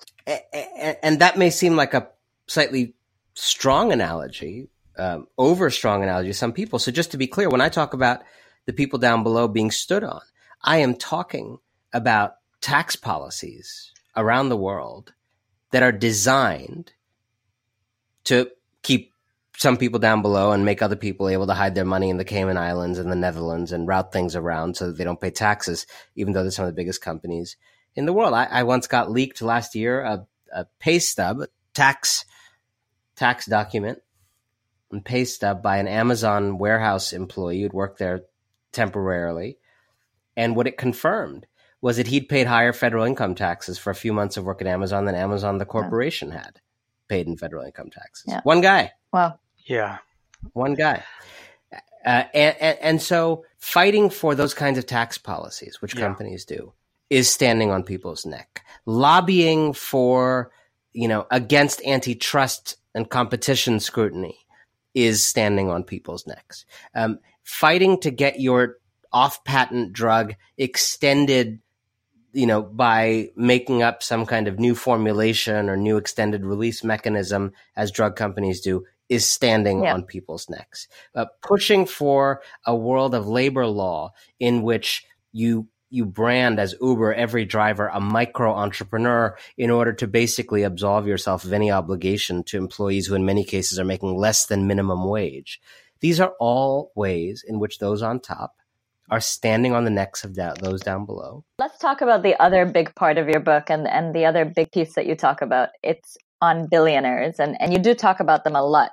And 1.05 1.21
that 1.21 1.39
may 1.39 1.51
seem 1.51 1.77
like 1.77 1.95
a 1.95 2.09
slightly 2.49 2.97
strong 3.35 3.93
analogy, 3.93 4.71
um, 4.99 5.29
over 5.39 5.71
strong 5.71 6.03
analogy 6.03 6.31
to 6.31 6.35
some 6.35 6.53
people. 6.53 6.81
So 6.81 6.91
just 6.91 7.13
to 7.13 7.17
be 7.17 7.29
clear, 7.29 7.49
when 7.49 7.61
I 7.61 7.69
talk 7.69 7.95
about 7.95 8.23
the 8.67 8.73
people 8.73 8.99
down 8.99 9.23
below 9.23 9.49
being 9.49 9.71
stood 9.71 10.05
on, 10.05 10.21
I 10.63 10.79
am 10.79 10.95
talking 10.95 11.59
about 11.93 12.37
tax 12.61 12.97
policies 12.97 13.93
around 14.17 14.49
the 14.49 14.57
world 14.57 15.13
that 15.71 15.83
are 15.83 15.93
designed 15.93 16.93
to 18.25 18.51
keep 18.83 19.13
some 19.57 19.77
people 19.77 20.01
down 20.01 20.23
below 20.23 20.53
and 20.53 20.65
make 20.65 20.83
other 20.83 20.97
people 20.97 21.29
able 21.29 21.47
to 21.47 21.55
hide 21.55 21.75
their 21.75 21.85
money 21.85 22.11
in 22.11 22.17
the 22.17 22.25
Cayman 22.25 22.57
Islands 22.57 22.99
and 22.99 23.11
the 23.11 23.17
Netherlands 23.17 23.73
and 23.73 23.87
route 23.87 24.13
things 24.13 24.35
around 24.35 24.77
so 24.77 24.87
that 24.87 24.97
they 24.97 25.05
don't 25.05 25.21
pay 25.21 25.31
taxes, 25.31 25.87
even 26.17 26.33
though 26.33 26.43
they're 26.43 26.51
some 26.51 26.65
of 26.65 26.71
the 26.71 26.81
biggest 26.81 27.03
companies 27.03 27.57
in 27.95 28.07
the 28.07 28.13
world. 28.13 28.35
I, 28.35 28.45
I 28.45 28.63
once 28.65 28.87
got 28.87 29.11
leaked 29.11 29.43
last 29.43 29.75
year 29.75 30.01
a, 30.03 30.27
a 30.53 30.67
pay 30.81 30.99
stub, 30.99 31.43
tax 31.73 32.25
tax 33.17 33.47
document 33.47 34.01
and 34.91 35.05
pay 35.05 35.25
stub 35.25 35.63
by 35.63 35.79
an 35.79 35.89
Amazon 35.89 36.59
warehouse 36.59 37.13
employee 37.13 37.63
who'd 37.63 37.73
worked 37.73 37.99
there 37.99 38.23
temporarily. 38.75 39.59
And 40.37 40.57
what 40.57 40.67
it 40.67 40.77
confirmed 40.77 41.47
was 41.81 41.97
that 41.99 42.07
he'd 42.07 42.29
paid 42.29 42.47
higher 42.47 42.73
federal 42.73 43.05
income 43.05 43.35
taxes 43.35 43.79
for 43.79 43.91
a 43.91 43.95
few 43.95 44.13
months 44.13 44.37
of 44.37 44.45
work 44.45 44.61
at 44.61 44.67
Amazon 44.67 45.05
than 45.05 45.15
Amazon, 45.15 45.59
the 45.59 45.67
corporation, 45.67 46.31
had 46.31 46.61
paid 47.09 47.27
in 47.27 47.37
federal 47.37 47.65
income 47.65 47.91
taxes. 47.91 48.25
Yeah. 48.27 48.41
One 48.43 48.61
guy. 48.61 48.93
Wow. 49.13 49.39
Yeah. 49.67 49.99
One 50.53 50.75
guy. 50.75 51.03
Uh, 52.05 52.25
and, 52.35 52.57
and, 52.61 52.79
and, 52.81 53.03
so 53.03 53.45
fighting 53.59 54.11
for 54.11 54.35
those 54.35 54.53
kinds 54.53 54.77
of 54.77 54.85
tax 54.85 55.17
policies, 55.17 55.81
which 55.81 55.95
yeah. 55.95 56.03
companies 56.03 56.45
do, 56.45 56.73
is 57.09 57.31
standing 57.31 57.71
on 57.71 57.83
people's 57.83 58.27
neck. 58.27 58.63
Lobbying 58.85 59.73
for, 59.73 60.51
you 60.93 61.09
know, 61.09 61.27
against 61.31 61.83
antitrust 61.85 62.77
and 62.95 63.09
competition 63.09 63.81
scrutiny 63.81 64.39
is 64.95 65.23
standing 65.23 65.71
on 65.71 65.83
people's 65.83 66.27
necks. 66.27 66.67
Um, 66.95 67.19
fighting 67.45 68.01
to 68.01 68.11
get 68.11 68.41
your 68.41 68.79
off 69.13 69.45
patent 69.45 69.93
drug 69.93 70.35
extended 70.59 71.61
you 72.35 72.47
know, 72.47 72.63
by 72.63 73.31
making 73.37 73.83
up 73.83 74.03
some 74.03 74.27
kind 74.27 74.49
of 74.49 74.59
new 74.59 74.75
formulation 74.75 75.71
or 75.71 75.77
new 75.77 75.97
extended 75.97 76.45
release 76.45 76.83
mechanism, 76.83 77.53
as 77.77 77.93
drug 77.93 78.17
companies 78.17 78.61
do, 78.61 78.85
is 79.09 79.29
standing 79.29 79.85
yeah. 79.85 79.95
on 79.95 80.03
people's 80.03 80.51
necks. 80.51 80.89
Uh, 81.15 81.27
pushing 81.43 81.87
for 81.87 82.43
a 82.67 82.75
world 82.75 83.15
of 83.15 83.29
labor 83.29 83.67
law 83.67 84.13
in 84.41 84.63
which 84.63 85.07
you 85.33 85.69
you 85.91 86.05
brand 86.05 86.59
as 86.59 86.75
Uber 86.81 87.15
every 87.15 87.45
driver 87.45 87.87
a 87.87 88.01
micro 88.01 88.53
entrepreneur 88.53 89.37
in 89.57 89.71
order 89.71 89.93
to 89.93 90.09
basically 90.09 90.65
absolve 90.65 91.07
yourself 91.07 91.45
of 91.45 91.53
any 91.53 91.71
obligation 91.71 92.43
to 92.43 92.57
employees 92.57 93.07
who 93.07 93.15
in 93.15 93.25
many 93.25 93.45
cases 93.45 93.79
are 93.79 93.85
making 93.85 94.17
less 94.17 94.47
than 94.47 94.67
minimum 94.67 95.09
wage. 95.09 95.61
These 96.05 96.21
are 96.21 96.35
all 96.39 96.93
ways 96.95 97.43
in 97.49 97.59
which 97.59 97.79
those 97.79 98.03
on 98.03 98.21
top 98.21 98.57
are 99.11 99.21
standing 99.21 99.73
on 99.73 99.85
the 99.85 99.91
necks 99.91 100.23
of 100.23 100.35
da- 100.35 100.53
those 100.53 100.83
down 100.83 101.07
below. 101.07 101.47
Let's 101.59 101.79
talk 101.79 102.03
about 102.03 102.23
the 102.23 102.39
other 102.43 102.67
big 102.67 102.95
part 102.95 103.17
of 103.17 103.27
your 103.27 103.41
book 103.41 103.71
and, 103.71 103.89
and 103.89 104.15
the 104.15 104.27
other 104.27 104.45
big 104.45 104.71
piece 104.71 104.97
that 104.97 105.07
you 105.07 105.15
talk 105.15 105.41
about. 105.41 105.71
It's 105.83 106.19
on 106.43 106.67
billionaires, 106.67 107.41
and, 107.41 107.57
and 107.59 107.73
you 107.73 107.79
do 107.79 107.95
talk 107.95 108.21
about 108.21 108.45
them 108.45 108.55
a 108.55 108.63
lot. 108.63 108.91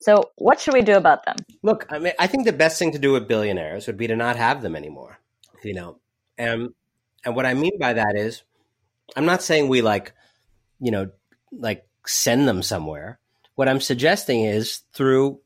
So, 0.00 0.30
what 0.36 0.58
should 0.58 0.72
we 0.72 0.80
do 0.80 0.94
about 0.96 1.26
them? 1.26 1.36
Look, 1.62 1.84
I 1.90 1.98
mean, 1.98 2.14
I 2.18 2.26
think 2.28 2.46
the 2.46 2.52
best 2.54 2.78
thing 2.78 2.92
to 2.92 2.98
do 2.98 3.12
with 3.12 3.28
billionaires 3.28 3.86
would 3.86 3.98
be 3.98 4.06
to 4.06 4.16
not 4.16 4.36
have 4.36 4.62
them 4.62 4.74
anymore. 4.74 5.18
You 5.62 5.74
know, 5.74 5.98
and 6.38 6.70
and 7.26 7.36
what 7.36 7.44
I 7.44 7.52
mean 7.52 7.78
by 7.78 7.92
that 7.92 8.16
is, 8.16 8.42
I'm 9.14 9.26
not 9.26 9.42
saying 9.42 9.68
we 9.68 9.82
like, 9.82 10.14
you 10.80 10.92
know, 10.92 11.10
like 11.52 11.86
send 12.06 12.48
them 12.48 12.62
somewhere. 12.62 13.18
What 13.54 13.68
I'm 13.68 13.80
suggesting 13.80 14.46
is 14.46 14.80
through 14.94 15.40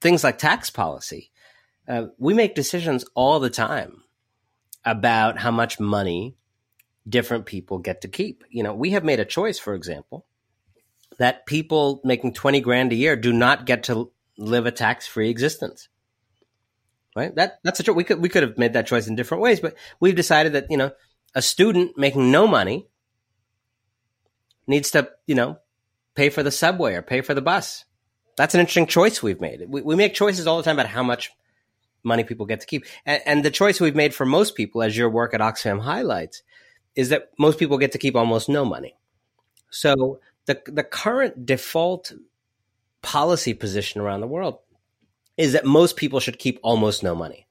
things 0.00 0.24
like 0.24 0.38
tax 0.38 0.70
policy 0.70 1.30
uh, 1.88 2.08
we 2.18 2.34
make 2.34 2.54
decisions 2.54 3.04
all 3.14 3.40
the 3.40 3.50
time 3.50 4.02
about 4.84 5.38
how 5.38 5.50
much 5.50 5.80
money 5.80 6.36
different 7.08 7.46
people 7.46 7.78
get 7.78 8.02
to 8.02 8.08
keep. 8.08 8.44
You 8.50 8.62
know, 8.62 8.74
we 8.74 8.90
have 8.90 9.04
made 9.04 9.20
a 9.20 9.24
choice, 9.24 9.58
for 9.58 9.74
example, 9.74 10.26
that 11.18 11.46
people 11.46 12.00
making 12.04 12.34
20 12.34 12.60
grand 12.60 12.92
a 12.92 12.96
year 12.96 13.16
do 13.16 13.32
not 13.32 13.64
get 13.64 13.84
to 13.84 14.12
live 14.36 14.66
a 14.66 14.70
tax-free 14.70 15.30
existence. 15.30 15.88
Right? 17.16 17.34
That 17.34 17.58
that's 17.64 17.80
a 17.80 17.82
choice. 17.82 17.96
We 17.96 18.04
could 18.04 18.20
we 18.20 18.28
could 18.28 18.42
have 18.42 18.58
made 18.58 18.74
that 18.74 18.86
choice 18.86 19.08
in 19.08 19.16
different 19.16 19.42
ways, 19.42 19.58
but 19.58 19.74
we've 19.98 20.14
decided 20.14 20.52
that, 20.52 20.66
you 20.70 20.76
know, 20.76 20.92
a 21.34 21.42
student 21.42 21.96
making 21.96 22.30
no 22.30 22.46
money 22.46 22.86
needs 24.66 24.90
to, 24.92 25.10
you 25.26 25.34
know, 25.34 25.58
pay 26.14 26.28
for 26.28 26.42
the 26.42 26.52
subway 26.52 26.94
or 26.94 27.02
pay 27.02 27.22
for 27.22 27.34
the 27.34 27.42
bus. 27.42 27.84
That's 28.38 28.54
an 28.54 28.60
interesting 28.60 28.86
choice 28.86 29.22
we've 29.22 29.40
made. 29.40 29.64
We, 29.68 29.82
we 29.82 29.96
make 29.96 30.14
choices 30.14 30.46
all 30.46 30.56
the 30.56 30.62
time 30.62 30.78
about 30.78 30.90
how 30.90 31.02
much 31.02 31.30
money 32.02 32.24
people 32.24 32.46
get 32.46 32.60
to 32.60 32.66
keep. 32.66 32.86
And, 33.04 33.22
and, 33.26 33.44
the 33.44 33.50
choice 33.50 33.80
we've 33.80 33.96
made 33.96 34.14
for 34.14 34.24
most 34.24 34.54
people, 34.54 34.82
as 34.82 34.96
your 34.96 35.10
work 35.10 35.34
at 35.34 35.40
Oxfam 35.40 35.80
highlights, 35.80 36.42
is 36.94 37.08
that 37.08 37.30
most 37.38 37.58
people 37.58 37.78
get 37.78 37.92
to 37.92 37.98
keep 37.98 38.16
almost 38.16 38.48
no 38.48 38.64
money. 38.64 38.96
So 39.70 40.20
the 40.46 40.62
the 40.66 40.84
current 40.84 41.44
default 41.44 42.12
policy 43.02 43.54
position 43.54 44.00
around 44.00 44.20
the 44.20 44.26
world 44.26 44.58
is 45.36 45.52
that 45.52 45.64
most 45.64 45.96
people 45.96 46.20
should 46.20 46.38
keep 46.38 46.58
almost 46.62 47.02
no 47.02 47.14
money. 47.14 47.46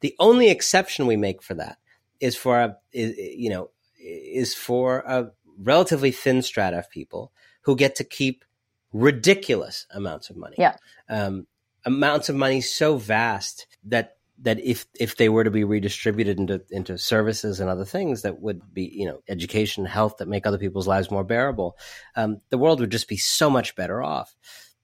The 0.00 0.14
only 0.18 0.50
exception 0.50 1.06
we 1.06 1.16
make 1.16 1.42
for 1.42 1.54
that 1.54 1.78
is 2.20 2.36
for 2.36 2.60
a 2.60 2.76
is, 2.92 3.16
you 3.16 3.50
know 3.50 3.70
is 3.98 4.54
for 4.54 4.98
a 5.06 5.30
relatively 5.58 6.10
thin 6.10 6.42
strata 6.42 6.78
of 6.78 6.90
people 6.90 7.32
who 7.62 7.76
get 7.76 7.96
to 7.96 8.04
keep 8.04 8.44
ridiculous 8.94 9.86
amounts 9.90 10.30
of 10.30 10.36
money. 10.36 10.54
Yeah. 10.56 10.76
Um, 11.10 11.46
amounts 11.84 12.30
of 12.30 12.36
money 12.36 12.62
so 12.62 12.96
vast 12.96 13.66
that 13.84 14.16
that 14.40 14.58
if 14.64 14.86
if 14.98 15.16
they 15.16 15.28
were 15.28 15.44
to 15.44 15.50
be 15.50 15.64
redistributed 15.64 16.40
into 16.40 16.62
into 16.70 16.96
services 16.96 17.60
and 17.60 17.68
other 17.68 17.84
things 17.84 18.22
that 18.22 18.40
would 18.40 18.62
be 18.72 18.90
you 18.92 19.06
know 19.06 19.20
education 19.28 19.84
health 19.84 20.16
that 20.18 20.28
make 20.28 20.46
other 20.46 20.58
people's 20.58 20.88
lives 20.88 21.10
more 21.10 21.22
bearable 21.24 21.76
um, 22.16 22.40
the 22.48 22.58
world 22.58 22.80
would 22.80 22.90
just 22.90 23.06
be 23.06 23.18
so 23.18 23.50
much 23.50 23.76
better 23.76 24.02
off 24.02 24.34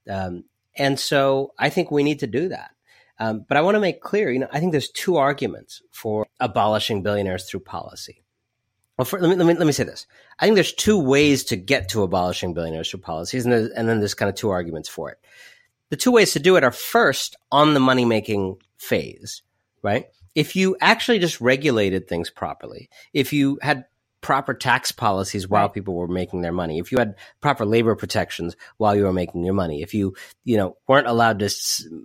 um, 0.09 0.43
and 0.77 0.99
so 0.99 1.51
i 1.59 1.69
think 1.69 1.91
we 1.91 2.03
need 2.03 2.19
to 2.19 2.27
do 2.27 2.47
that 2.49 2.71
Um, 3.19 3.45
but 3.47 3.57
I 3.57 3.61
want 3.61 3.75
to 3.75 3.79
make 3.79 4.01
clear, 4.01 4.31
you 4.31 4.39
know, 4.39 4.47
I 4.51 4.59
think 4.59 4.71
there's 4.71 4.89
two 4.89 5.17
arguments 5.17 5.81
for 5.91 6.25
abolishing 6.39 7.03
billionaires 7.03 7.45
through 7.45 7.59
policy. 7.61 8.20
Well, 8.97 9.05
for, 9.05 9.19
let, 9.19 9.29
me, 9.29 9.35
let, 9.35 9.47
me, 9.47 9.53
let 9.55 9.65
me 9.65 9.71
say 9.71 9.83
this. 9.83 10.05
I 10.39 10.45
think 10.45 10.55
there's 10.55 10.73
two 10.73 10.99
ways 10.99 11.45
to 11.45 11.55
get 11.55 11.89
to 11.89 12.03
abolishing 12.03 12.53
billionaires 12.53 12.89
through 12.89 12.99
policies, 13.01 13.45
and, 13.45 13.53
and 13.53 13.89
then 13.89 13.99
there's 13.99 14.13
kind 14.13 14.29
of 14.29 14.35
two 14.35 14.49
arguments 14.49 14.89
for 14.89 15.09
it. 15.09 15.17
The 15.89 15.97
two 15.97 16.11
ways 16.11 16.33
to 16.33 16.39
do 16.39 16.55
it 16.55 16.63
are 16.63 16.71
first 16.71 17.35
on 17.51 17.73
the 17.73 17.79
money 17.79 18.05
making 18.05 18.57
phase, 18.77 19.41
right? 19.81 20.07
If 20.35 20.55
you 20.55 20.77
actually 20.79 21.19
just 21.19 21.41
regulated 21.41 22.07
things 22.07 22.29
properly, 22.29 22.89
if 23.13 23.33
you 23.33 23.59
had 23.61 23.85
proper 24.21 24.53
tax 24.53 24.91
policies 24.91 25.49
while 25.49 25.67
people 25.67 25.95
were 25.95 26.07
making 26.07 26.41
their 26.41 26.51
money, 26.51 26.79
if 26.79 26.91
you 26.91 26.99
had 26.99 27.15
proper 27.41 27.65
labor 27.65 27.95
protections 27.95 28.55
while 28.77 28.95
you 28.95 29.03
were 29.03 29.11
making 29.11 29.43
your 29.43 29.53
money, 29.53 29.81
if 29.81 29.93
you, 29.93 30.15
you 30.45 30.55
know, 30.55 30.77
weren't 30.87 31.07
allowed 31.07 31.39
to 31.39 31.49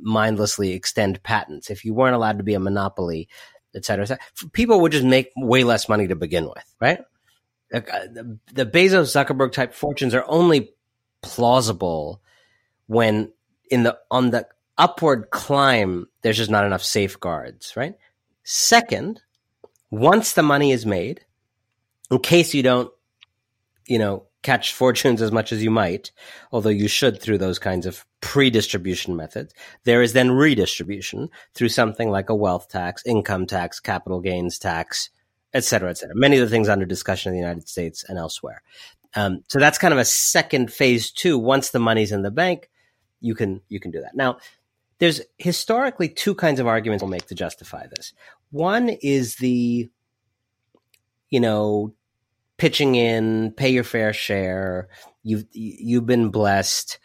mindlessly 0.03 0.73
extend 0.73 1.23
patents, 1.23 1.71
if 1.71 1.85
you 1.85 1.95
weren't 1.95 2.17
allowed 2.17 2.39
to 2.39 2.45
be 2.45 2.55
a 2.55 2.61
monopoly, 2.61 3.29
et 3.77 3.85
cetera, 3.85 4.05
et 4.05 4.07
cetera 4.07 4.51
people 4.53 4.81
would 4.81 4.93
just 4.93 5.05
make 5.05 5.31
way 5.37 5.65
less 5.65 5.89
money 5.89 6.07
to 6.07 6.17
begin 6.17 6.45
with, 6.45 6.75
right? 6.81 7.01
Uh, 7.73 7.81
the, 7.81 8.39
the 8.53 8.67
Bezos 8.67 9.13
Zuckerberg 9.13 9.53
type 9.53 9.75
fortunes 9.75 10.15
are 10.15 10.25
only 10.29 10.73
plausible 11.23 12.23
when 12.87 13.33
in 13.71 13.83
the 13.83 13.99
on 14.11 14.31
the 14.31 14.47
upward 14.79 15.31
climb 15.31 16.07
there's 16.23 16.37
just 16.37 16.51
not 16.51 16.65
enough 16.65 16.83
safeguards, 16.83 17.77
right? 17.77 17.95
Second, 18.45 19.21
once 19.91 20.33
the 20.33 20.43
money 20.43 20.71
is 20.71 20.87
made, 20.87 21.25
in 22.11 22.19
case 22.21 22.55
you 22.55 22.63
don't, 22.63 22.93
you 23.87 23.99
know, 23.99 24.26
catch 24.47 24.73
fortunes 24.73 25.21
as 25.21 25.33
much 25.33 25.53
as 25.53 25.61
you 25.61 25.71
might, 25.71 26.13
although 26.53 26.77
you 26.83 26.87
should 26.87 27.21
through 27.21 27.39
those 27.39 27.59
kinds 27.59 27.85
of 27.85 28.07
pre-distribution 28.21 29.17
methods. 29.17 29.53
There 29.83 30.03
is 30.03 30.13
then 30.13 30.31
redistribution 30.31 31.31
through 31.55 31.71
something 31.71 32.11
like 32.11 32.31
a 32.31 32.35
wealth 32.35 32.69
tax, 32.69 33.03
income 33.05 33.47
tax, 33.47 33.81
capital 33.81 34.21
gains 34.21 34.57
tax, 34.59 35.11
et 35.53 35.65
cetera, 35.65 35.91
et 35.91 35.99
cetera. 35.99 36.15
Many 36.15 36.39
of 36.39 36.47
the 36.47 36.51
things 36.55 36.69
under 36.69 36.87
discussion 36.87 37.31
in 37.31 37.35
the 37.35 37.47
United 37.47 37.69
States 37.69 38.05
and 38.09 38.19
elsewhere. 38.19 38.63
Um, 39.17 39.43
so 39.49 39.59
that's 39.59 39.79
kind 39.79 39.93
of 39.93 39.99
a 39.99 40.05
second 40.05 40.73
phase 40.73 41.11
two. 41.11 41.39
Once 41.39 41.71
the 41.71 41.81
money's 41.81 42.13
in 42.13 42.23
the 42.23 42.31
bank, 42.31 42.71
you 43.21 43.35
can 43.35 43.63
you 43.69 43.81
can 43.81 43.91
do 43.91 44.01
that. 44.01 44.15
Now, 44.15 44.39
there's 44.99 45.23
historically 45.39 46.09
two 46.09 46.35
kinds 46.35 46.61
of 46.61 46.67
arguments 46.69 47.03
we'll 47.03 47.11
make 47.11 47.27
to 47.27 47.35
justify 47.35 47.87
this. 47.89 48.13
One 48.51 48.91
is 48.91 49.37
the 49.37 49.91
you 51.31 51.41
know, 51.41 51.95
pitching 52.59 52.95
in, 52.95 53.53
pay 53.53 53.71
your 53.71 53.85
fair 53.85 54.13
share. 54.13 54.89
You've 55.23 55.45
you've 55.53 56.07
been 56.07 56.31
blessed. 56.31 56.99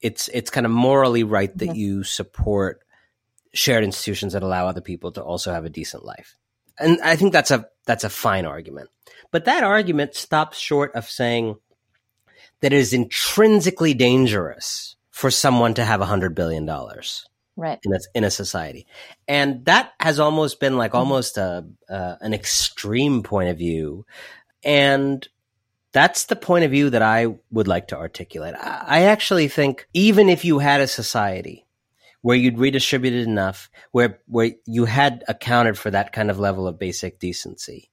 It's 0.00 0.28
it's 0.28 0.50
kind 0.50 0.66
of 0.66 0.72
morally 0.72 1.24
right 1.24 1.56
that 1.58 1.76
you 1.76 2.04
support 2.04 2.82
shared 3.54 3.84
institutions 3.84 4.34
that 4.34 4.42
allow 4.42 4.66
other 4.66 4.80
people 4.80 5.12
to 5.12 5.22
also 5.22 5.52
have 5.52 5.64
a 5.64 5.70
decent 5.70 6.04
life. 6.04 6.36
And 6.78 7.00
I 7.02 7.16
think 7.16 7.32
that's 7.32 7.50
a 7.50 7.66
that's 7.86 8.04
a 8.04 8.10
fine 8.10 8.44
argument. 8.44 8.90
But 9.30 9.46
that 9.46 9.64
argument 9.64 10.14
stops 10.14 10.58
short 10.58 10.94
of 10.94 11.08
saying 11.08 11.56
that 12.60 12.72
it 12.72 12.78
is 12.78 12.92
intrinsically 12.92 13.94
dangerous 13.94 14.96
for 15.10 15.30
someone 15.30 15.74
to 15.74 15.84
have 15.84 16.00
a 16.00 16.06
hundred 16.06 16.34
billion 16.34 16.66
dollars 16.66 17.26
right 17.56 17.78
in 17.84 17.92
a, 17.94 17.98
in 18.14 18.24
a 18.24 18.30
society 18.30 18.86
and 19.26 19.64
that 19.64 19.92
has 19.98 20.20
almost 20.20 20.60
been 20.60 20.76
like 20.76 20.90
mm-hmm. 20.90 20.98
almost 20.98 21.38
a 21.38 21.66
uh, 21.88 22.16
an 22.20 22.34
extreme 22.34 23.22
point 23.22 23.48
of 23.48 23.56
view 23.56 24.04
and 24.66 25.26
that's 25.92 26.24
the 26.24 26.36
point 26.36 26.64
of 26.64 26.70
view 26.70 26.90
that 26.90 27.00
i 27.00 27.26
would 27.50 27.68
like 27.68 27.88
to 27.88 27.96
articulate. 27.96 28.54
I, 28.60 29.04
actually 29.04 29.48
think 29.48 29.88
even 29.94 30.28
if 30.28 30.44
you 30.44 30.58
had 30.58 30.82
a 30.82 30.86
society 30.86 31.64
where 32.20 32.36
you'd 32.36 32.58
redistributed 32.58 33.26
enough 33.26 33.70
where 33.92 34.18
where 34.26 34.50
you 34.66 34.84
had 34.84 35.24
accounted 35.28 35.78
for 35.78 35.90
that 35.90 36.12
kind 36.12 36.30
of 36.30 36.38
level 36.38 36.66
of 36.66 36.78
basic 36.78 37.18
decency 37.18 37.90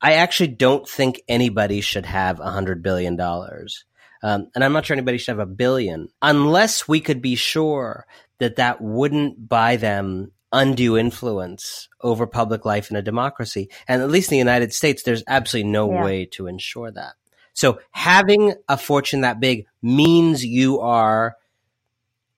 i 0.00 0.14
actually 0.14 0.48
don't 0.48 0.88
think 0.88 1.22
anybody 1.26 1.80
should 1.80 2.06
have 2.06 2.38
a 2.38 2.50
hundred 2.50 2.82
billion 2.82 3.16
dollars. 3.16 3.84
Um, 4.24 4.48
and 4.54 4.62
I'm 4.62 4.72
not 4.72 4.86
sure 4.86 4.94
anybody 4.94 5.18
should 5.18 5.36
have 5.36 5.40
a 5.40 5.46
billion 5.46 6.08
unless 6.20 6.86
we 6.86 7.00
could 7.00 7.20
be 7.20 7.34
sure 7.34 8.06
that 8.38 8.56
that 8.56 8.80
wouldn't 8.80 9.48
buy 9.48 9.76
them 9.76 10.30
undue 10.52 10.98
influence 10.98 11.88
over 12.00 12.26
public 12.26 12.64
life 12.64 12.90
in 12.90 12.96
a 12.96 13.02
democracy. 13.02 13.68
And 13.88 14.02
at 14.02 14.10
least 14.10 14.30
in 14.30 14.34
the 14.34 14.38
United 14.38 14.72
States, 14.72 15.02
there's 15.02 15.24
absolutely 15.26 15.70
no 15.70 15.90
yeah. 15.90 16.04
way 16.04 16.24
to 16.26 16.46
ensure 16.46 16.90
that. 16.90 17.14
So 17.54 17.80
having 17.90 18.54
a 18.68 18.76
fortune 18.76 19.22
that 19.22 19.40
big 19.40 19.66
means 19.82 20.44
you 20.44 20.80
are 20.80 21.36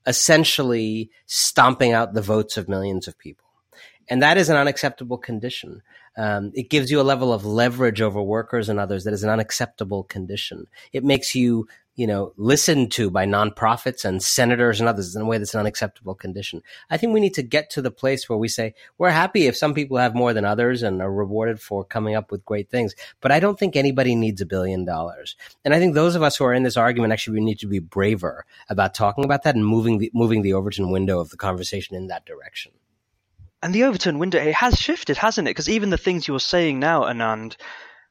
essentially 0.07 1.11
stomping 1.27 1.93
out 1.93 2.15
the 2.15 2.23
votes 2.23 2.57
of 2.57 2.69
millions 2.69 3.09
of 3.09 3.19
people. 3.19 3.47
And 4.09 4.23
that 4.23 4.37
is 4.37 4.51
an 4.51 4.57
unacceptable 4.57 5.19
condition. 5.19 5.83
Um, 6.17 6.53
it 6.55 6.69
gives 6.69 6.91
you 6.91 7.01
a 7.01 7.03
level 7.03 7.33
of 7.33 7.45
leverage 7.45 8.01
over 8.01 8.23
workers 8.23 8.69
and 8.69 8.79
others 8.79 9.05
that 9.05 9.15
is 9.15 9.25
an 9.25 9.31
unacceptable 9.31 10.05
condition. 10.05 10.67
It 10.93 11.05
makes 11.05 11.35
you 11.35 11.67
you 11.97 12.07
know, 12.07 12.33
listened 12.37 12.91
to 12.93 13.11
by 13.11 13.25
nonprofits 13.25 14.05
and 14.05 14.23
senators 14.23 14.81
and 14.81 14.89
others 14.89 15.15
in 15.15 15.23
a 15.23 15.25
way 15.25 15.39
that's 15.39 15.55
an 15.55 15.61
unacceptable 15.61 16.15
condition. 16.15 16.63
I 16.91 16.97
think 16.97 17.13
we 17.13 17.21
need 17.21 17.35
to 17.35 17.43
get 17.43 17.71
to 17.71 17.83
the 17.83 17.91
place 17.91 18.29
where 18.29 18.39
we 18.39 18.49
say 18.49 18.75
we're 18.99 19.11
happy 19.11 19.47
if 19.47 19.57
some 19.57 19.75
people 19.75 19.97
have 19.99 20.15
more 20.15 20.33
than 20.33 20.45
others 20.45 20.83
and 20.83 21.01
are 21.01 21.13
rewarded 21.13 21.61
for 21.61 21.85
coming 21.85 22.17
up 22.17 22.33
with 22.33 22.45
great 22.45 22.69
things. 22.69 22.95
But 23.21 23.31
I 23.31 23.41
don't 23.41 23.59
think 23.59 23.77
anybody 23.77 24.15
needs 24.15 24.41
a 24.41 24.47
billion 24.47 24.85
dollars. 24.85 25.37
And 25.65 25.73
I 25.73 25.79
think 25.79 25.95
those 25.95 26.17
of 26.17 26.23
us 26.23 26.37
who 26.37 26.45
are 26.45 26.55
in 26.55 26.65
this 26.65 26.77
argument 26.77 27.13
actually 27.13 27.39
we 27.39 27.45
need 27.45 27.61
to 27.61 27.69
be 27.69 27.79
braver 27.79 28.45
about 28.69 28.95
talking 28.95 29.25
about 29.25 29.45
that 29.45 29.55
and 29.55 29.67
moving 29.67 29.99
the 29.99 30.11
moving 30.15 30.43
the 30.43 30.55
Overton 30.55 30.91
window 30.91 31.21
of 31.21 31.31
the 31.31 31.37
conversation 31.37 31.97
in 31.97 32.09
that 32.09 32.27
direction. 32.27 32.73
And 33.63 33.75
the 33.75 33.85
Overton 33.85 34.19
window 34.19 34.39
it 34.39 34.55
has 34.55 34.79
shifted, 34.79 35.17
hasn't 35.17 35.49
it? 35.49 35.53
Because 35.53 35.69
even 35.69 35.91
the 35.91 35.97
things 35.97 36.27
you're 36.27 36.41
saying 36.41 36.81
now, 36.81 37.05
Anand, 37.05 37.57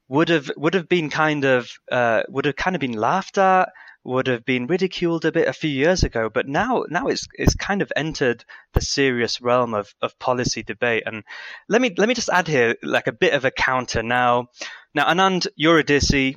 would 0.08 0.28
have 0.28 0.50
would 0.56 0.74
have 0.74 0.88
been 0.88 1.10
kind 1.10 1.44
of 1.44 1.70
uh, 1.90 2.22
would 2.28 2.44
have 2.44 2.56
kind 2.56 2.76
of 2.76 2.80
been 2.80 2.92
laughed 2.92 3.38
at, 3.38 3.70
would 4.04 4.26
have 4.26 4.44
been 4.44 4.66
ridiculed 4.66 5.24
a 5.24 5.32
bit 5.32 5.48
a 5.48 5.52
few 5.52 5.70
years 5.70 6.04
ago, 6.04 6.28
but 6.28 6.46
now 6.46 6.84
now 6.88 7.06
it's 7.06 7.26
it's 7.34 7.54
kind 7.54 7.80
of 7.82 7.92
entered 7.96 8.44
the 8.74 8.80
serious 8.80 9.40
realm 9.40 9.74
of, 9.74 9.94
of 10.02 10.18
policy 10.18 10.62
debate. 10.62 11.04
And 11.06 11.24
let 11.68 11.80
me 11.80 11.92
let 11.96 12.08
me 12.08 12.14
just 12.14 12.28
add 12.28 12.46
here 12.46 12.76
like 12.82 13.06
a 13.06 13.12
bit 13.12 13.32
of 13.32 13.44
a 13.44 13.50
counter 13.50 14.02
now. 14.02 14.48
Now 14.94 15.06
Anand, 15.06 15.46
you're 15.56 15.78
a 15.78 15.84
Desi, 15.84 16.36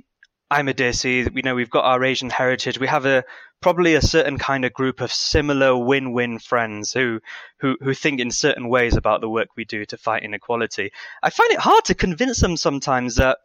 I'm 0.50 0.70
a 0.70 0.74
Desi. 0.74 1.32
We 1.34 1.42
know 1.42 1.56
we've 1.56 1.70
got 1.70 1.84
our 1.84 2.04
Asian 2.04 2.30
heritage. 2.30 2.80
We 2.80 2.88
have 2.88 3.06
a 3.06 3.26
probably 3.62 3.96
a 3.96 4.02
certain 4.02 4.38
kind 4.38 4.66
of 4.66 4.74
group 4.74 5.02
of 5.02 5.12
similar 5.12 5.78
win-win 5.78 6.40
friends 6.40 6.94
who 6.94 7.20
who 7.60 7.76
who 7.82 7.94
think 7.94 8.20
in 8.20 8.32
certain 8.32 8.70
ways 8.70 8.96
about 8.96 9.22
the 9.22 9.30
work 9.30 9.50
we 9.56 9.66
do 9.66 9.86
to 9.86 9.98
fight 9.98 10.24
inequality. 10.24 10.92
I 11.24 11.30
find 11.30 11.52
it 11.52 11.60
hard 11.60 11.86
to 11.86 11.96
convince 11.96 12.40
them 12.40 12.58
sometimes 12.58 13.16
that 13.16 13.40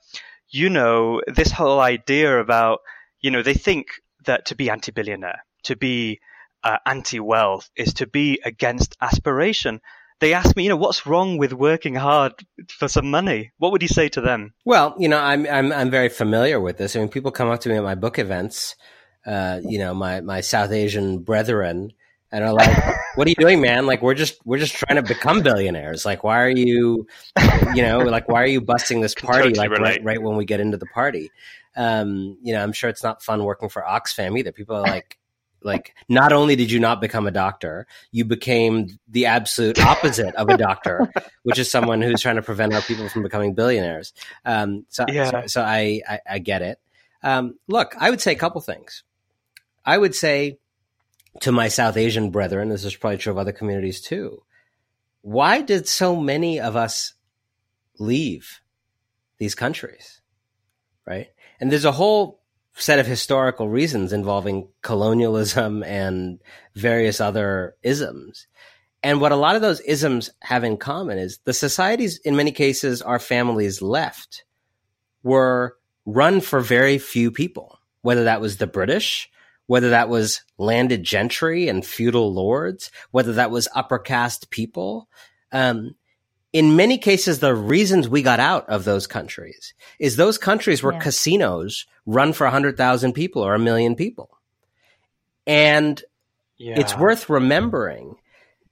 you 0.48 0.68
know 0.68 1.22
this 1.27 1.51
whole 1.51 1.81
idea 1.81 2.38
about 2.38 2.81
you 3.20 3.31
know 3.31 3.42
they 3.42 3.55
think 3.55 3.87
that 4.25 4.46
to 4.46 4.55
be 4.55 4.70
anti-billionaire, 4.70 5.44
to 5.64 5.77
be 5.77 6.20
uh, 6.62 6.79
anti-wealth, 6.87 7.70
is 7.75 7.94
to 7.94 8.07
be 8.07 8.40
against 8.44 8.96
aspiration 9.01 9.81
they 10.22 10.35
ask 10.35 10.57
me, 10.57 10.62
you 10.62 10.68
know, 10.68 10.77
what's 10.77 11.05
wrong 11.05 11.37
with 11.37 11.53
working 11.53 11.96
hard 11.96 12.33
for 12.68 12.87
some 12.87 13.11
money? 13.11 13.51
What 13.59 13.72
would 13.72 13.83
you 13.83 13.88
say 13.88 14.09
to 14.11 14.20
them? 14.20 14.55
Well, 14.64 14.94
you 14.96 15.09
know, 15.09 15.18
I'm 15.18 15.46
I'm 15.48 15.72
I'm 15.72 15.90
very 15.90 16.09
familiar 16.09 16.61
with 16.61 16.79
this. 16.79 16.94
I 16.94 17.01
mean, 17.01 17.09
people 17.09 17.33
come 17.33 17.51
up 17.51 17.61
to 17.62 17.68
me 17.68 17.75
at 17.75 17.83
my 17.83 17.96
book 17.96 18.20
events, 18.20 18.77
uh, 19.26 19.61
you 19.62 19.78
know, 19.78 19.94
my 19.94 20.20
my 20.20 20.40
South 20.40 20.72
Asian 20.72 21.18
brethren, 21.18 21.92
and 22.32 22.44
are 22.44 22.52
like, 22.52 22.96
"What 23.14 23.26
are 23.26 23.30
you 23.30 23.37
doing, 23.37 23.61
man? 23.61 23.87
Like, 23.87 24.02
we're 24.02 24.14
just 24.14 24.44
we're 24.44 24.58
just 24.58 24.74
trying 24.74 24.96
to 24.96 25.02
become 25.02 25.42
billionaires. 25.42 26.04
Like, 26.04 26.24
why 26.24 26.40
are 26.40 26.50
you, 26.50 27.06
you 27.74 27.82
know, 27.82 27.98
like 27.98 28.28
why 28.28 28.42
are 28.42 28.46
you 28.46 28.61
busting 28.61 29.00
this 29.00 29.14
party 29.18 29.52
totally 29.52 29.68
like 29.68 29.78
right, 29.78 30.02
right 30.02 30.22
when 30.22 30.37
we 30.37 30.44
get 30.44 30.61
into 30.61 30.76
the 30.76 30.87
party? 30.87 31.30
Um, 31.76 32.38
you 32.42 32.52
know, 32.52 32.62
I'm 32.62 32.72
sure 32.72 32.90
it's 32.90 33.02
not 33.02 33.22
fun 33.22 33.44
working 33.44 33.68
for 33.68 33.82
Oxfam 33.82 34.38
either. 34.38 34.52
People 34.52 34.76
are 34.76 34.82
like, 34.82 35.18
like 35.64 35.94
not 36.08 36.32
only 36.32 36.56
did 36.56 36.70
you 36.70 36.80
not 36.80 37.00
become 37.00 37.26
a 37.26 37.30
doctor 37.30 37.87
you 38.11 38.24
became 38.24 38.88
the 39.08 39.26
absolute 39.26 39.78
opposite 39.80 40.35
of 40.35 40.48
a 40.48 40.56
doctor 40.56 41.11
which 41.44 41.58
is 41.58 41.70
someone 41.70 42.02
who's 42.02 42.20
trying 42.20 42.37
to 42.37 42.42
prevent 42.42 42.74
our 42.74 42.82
people 42.82 43.08
from 43.08 43.22
becoming 43.22 43.54
billionaires 43.54 44.12
um, 44.44 44.85
so, 44.88 45.04
yeah. 45.08 45.30
so, 45.30 45.42
so 45.46 45.62
I, 45.62 46.00
I, 46.08 46.20
I 46.28 46.38
get 46.38 46.62
it 46.62 46.78
um, 47.22 47.58
look 47.68 47.94
i 47.98 48.11
would 48.11 48.20
say 48.20 48.32
a 48.32 48.37
couple 48.37 48.61
things 48.61 49.04
i 49.85 49.97
would 49.97 50.14
say 50.14 50.59
to 51.40 51.53
my 51.53 51.68
south 51.68 51.97
asian 51.97 52.31
brethren 52.31 52.68
this 52.68 52.85
is 52.85 52.97
probably 52.97 53.18
true 53.18 53.33
of 53.33 53.38
other 53.38 53.53
communities 53.53 54.01
too 54.01 54.42
why 55.23 55.61
did 55.61 55.87
so 55.87 56.16
many 56.16 56.61
of 56.61 56.77
us 56.77 57.14
leave 57.99 58.61
these 59.38 59.55
countries 59.55 60.21
right 61.07 61.29
and 61.61 61.71
there's 61.71 61.85
a 61.85 61.92
whole 61.92 62.42
set 62.75 62.99
of 62.99 63.07
historical 63.07 63.68
reasons 63.68 64.12
involving 64.12 64.68
colonialism 64.83 65.83
and 65.83 66.40
various 66.75 67.21
other 67.21 67.77
isms. 67.83 68.47
And 69.03 69.21
what 69.21 69.33
a 69.33 69.37
lot 69.37 69.57
of 69.57 69.62
those 69.62 69.81
isms 69.81 70.31
have 70.40 70.64
in 70.64 70.77
common 70.77 71.18
is 71.18 71.38
the 71.45 71.53
societies, 71.53 72.18
in 72.18 72.37
many 72.37 72.53
cases, 72.53 73.03
our 73.03 73.18
families 73.18 73.83
left 73.83 74.45
were 75.23 75.77
run 76.07 76.40
for 76.40 76.61
very 76.61 76.99
few 76.99 77.31
people, 77.31 77.79
whether 78.03 78.25
that 78.25 78.40
was 78.40 78.57
the 78.57 78.66
British 78.66 79.29
whether 79.66 79.90
that 79.90 80.09
was 80.09 80.42
landed 80.59 81.03
gentry 81.03 81.68
and 81.68 81.85
feudal 81.85 82.33
lords, 82.33 82.90
whether 83.11 83.35
that 83.35 83.51
was 83.51 83.68
upper 83.75 83.98
caste 83.98 84.51
people. 84.51 85.09
Um, 85.53 85.94
in 86.53 86.77
many 86.77 86.98
cases, 86.98 87.38
the 87.38 87.55
reasons 87.55 88.09
we 88.09 88.22
got 88.22 88.40
out 88.40 88.68
of 88.68 88.85
those 88.85 89.07
countries 89.07 89.72
is 89.98 90.16
those 90.16 90.37
countries 90.37 90.83
were 90.83 90.92
yeah. 90.92 91.01
casinos 91.01 91.87
run 92.05 92.33
for 92.33 92.44
100,000 92.44 93.12
people 93.12 93.42
or 93.42 93.55
a 93.55 93.59
million 93.59 93.94
people. 93.94 94.31
And 95.46 96.03
yeah. 96.59 96.79
it's 96.79 96.96
worth 96.96 97.31
remembering 97.31 98.16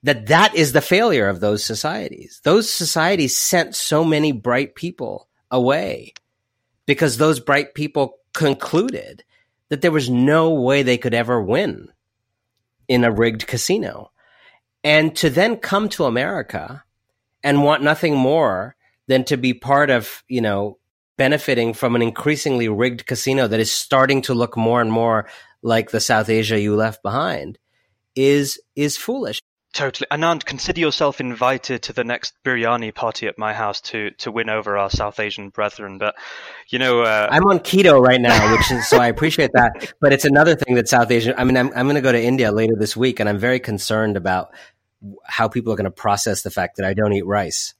that 0.03 0.27
that 0.27 0.55
is 0.55 0.73
the 0.73 0.81
failure 0.81 1.27
of 1.27 1.39
those 1.39 1.63
societies. 1.63 2.41
Those 2.43 2.69
societies 2.69 3.35
sent 3.35 3.75
so 3.75 4.03
many 4.03 4.31
bright 4.31 4.75
people 4.75 5.27
away 5.49 6.13
because 6.85 7.17
those 7.17 7.39
bright 7.39 7.73
people 7.73 8.17
concluded 8.33 9.23
that 9.71 9.81
there 9.81 9.91
was 9.91 10.09
no 10.09 10.51
way 10.51 10.83
they 10.83 10.97
could 10.97 11.13
ever 11.13 11.41
win 11.41 11.87
in 12.89 13.05
a 13.05 13.11
rigged 13.11 13.47
casino. 13.47 14.11
And 14.83 15.15
to 15.15 15.29
then 15.29 15.55
come 15.55 15.87
to 15.89 16.03
America 16.03 16.83
and 17.41 17.63
want 17.63 17.81
nothing 17.81 18.15
more 18.15 18.75
than 19.07 19.23
to 19.23 19.37
be 19.37 19.53
part 19.53 19.89
of, 19.89 20.23
you 20.27 20.41
know, 20.41 20.77
benefiting 21.17 21.73
from 21.73 21.95
an 21.95 22.01
increasingly 22.01 22.67
rigged 22.67 23.05
casino 23.05 23.47
that 23.47 23.61
is 23.61 23.71
starting 23.71 24.21
to 24.23 24.33
look 24.33 24.57
more 24.57 24.81
and 24.81 24.91
more 24.91 25.29
like 25.61 25.91
the 25.91 26.01
South 26.01 26.27
Asia 26.27 26.59
you 26.59 26.75
left 26.75 27.01
behind 27.01 27.57
is 28.13 28.59
is 28.75 28.97
foolish. 28.97 29.39
Totally. 29.73 30.05
Anand, 30.11 30.43
consider 30.43 30.81
yourself 30.81 31.21
invited 31.21 31.83
to 31.83 31.93
the 31.93 32.03
next 32.03 32.33
biryani 32.43 32.93
party 32.93 33.27
at 33.27 33.37
my 33.37 33.53
house 33.53 33.79
to 33.81 34.11
to 34.11 34.29
win 34.29 34.49
over 34.49 34.77
our 34.77 34.89
South 34.89 35.17
Asian 35.17 35.47
brethren. 35.47 35.97
But 35.97 36.15
you 36.67 36.77
know, 36.77 37.03
uh... 37.03 37.29
I'm 37.31 37.45
on 37.45 37.59
keto 37.59 38.01
right 38.01 38.19
now, 38.19 38.51
which 38.51 38.69
is 38.69 38.89
so 38.89 38.97
I 38.97 39.07
appreciate 39.07 39.51
that. 39.53 39.93
But 40.01 40.11
it's 40.11 40.25
another 40.25 40.55
thing 40.55 40.75
that 40.75 40.89
South 40.89 41.09
Asian. 41.09 41.33
I 41.37 41.45
mean, 41.45 41.55
I'm 41.55 41.67
I'm 41.73 41.85
going 41.85 41.95
to 41.95 42.01
go 42.01 42.11
to 42.11 42.21
India 42.21 42.51
later 42.51 42.73
this 42.77 42.97
week, 42.97 43.21
and 43.21 43.29
I'm 43.29 43.37
very 43.37 43.61
concerned 43.61 44.17
about 44.17 44.53
how 45.23 45.47
people 45.47 45.71
are 45.71 45.77
going 45.77 45.85
to 45.85 45.91
process 45.91 46.41
the 46.41 46.51
fact 46.51 46.75
that 46.75 46.85
I 46.85 46.93
don't 46.93 47.13
eat 47.13 47.25
rice. 47.25 47.73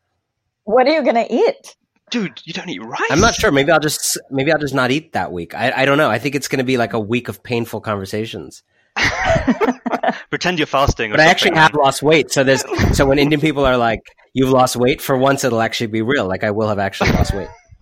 What 0.63 0.87
are 0.87 0.91
you 0.91 1.03
going 1.03 1.15
to 1.15 1.33
eat? 1.33 1.75
Dude, 2.09 2.41
you 2.45 2.53
don't 2.53 2.69
eat 2.69 2.81
rice. 2.81 3.01
I'm 3.09 3.19
not 3.19 3.35
sure. 3.35 3.51
Maybe 3.51 3.69
I'll 3.69 3.81
just 3.81 4.17
maybe 4.29 4.53
I'll 4.53 4.59
just 4.59 4.73
not 4.73 4.91
eat 4.91 5.11
that 5.11 5.33
week. 5.33 5.53
I 5.55 5.71
I 5.71 5.85
don't 5.85 5.97
know. 5.97 6.09
I 6.09 6.19
think 6.19 6.35
it's 6.35 6.47
going 6.47 6.59
to 6.59 6.63
be 6.63 6.77
like 6.77 6.93
a 6.93 6.99
week 6.99 7.27
of 7.27 7.43
painful 7.43 7.81
conversations. 7.81 8.63
Pretend 10.29 10.59
you're 10.59 10.65
fasting. 10.65 11.11
but 11.11 11.19
I 11.19 11.25
actually 11.25 11.55
have 11.55 11.73
lost 11.73 12.03
weight. 12.03 12.31
So 12.31 12.43
there's 12.43 12.63
so 12.95 13.05
when 13.05 13.19
Indian 13.19 13.41
people 13.41 13.65
are 13.65 13.77
like, 13.77 14.01
"You've 14.33 14.49
lost 14.49 14.75
weight," 14.75 15.01
for 15.01 15.17
once 15.17 15.43
it'll 15.43 15.61
actually 15.61 15.87
be 15.87 16.01
real. 16.01 16.27
Like 16.27 16.43
I 16.43 16.51
will 16.51 16.67
have 16.67 16.79
actually 16.79 17.11
lost 17.11 17.33
weight. 17.33 17.49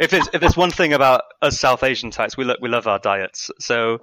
if 0.00 0.12
it's 0.12 0.28
if 0.32 0.40
there's 0.40 0.56
one 0.56 0.70
thing 0.70 0.92
about 0.92 1.22
us 1.42 1.58
South 1.58 1.82
Asian 1.82 2.10
types, 2.10 2.36
we 2.36 2.44
look 2.44 2.60
we 2.60 2.68
love 2.68 2.86
our 2.86 2.98
diets. 2.98 3.50
So 3.58 4.00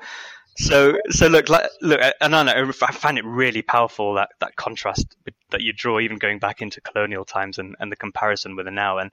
so 0.58 0.98
so 1.10 1.28
look 1.28 1.50
like, 1.50 1.70
look 1.82 2.00
Anand, 2.22 2.50
I 2.50 2.92
find 2.92 3.18
it 3.18 3.26
really 3.26 3.62
powerful 3.62 4.14
that 4.16 4.30
that 4.40 4.56
contrast 4.56 5.16
that 5.52 5.62
you 5.62 5.74
draw, 5.74 6.00
even 6.00 6.18
going 6.18 6.40
back 6.40 6.62
into 6.62 6.82
colonial 6.82 7.26
times 7.26 7.58
and, 7.58 7.76
and 7.80 7.92
the 7.92 7.96
comparison 7.96 8.56
with 8.56 8.66
the 8.66 8.72
now. 8.72 8.98
And 8.98 9.12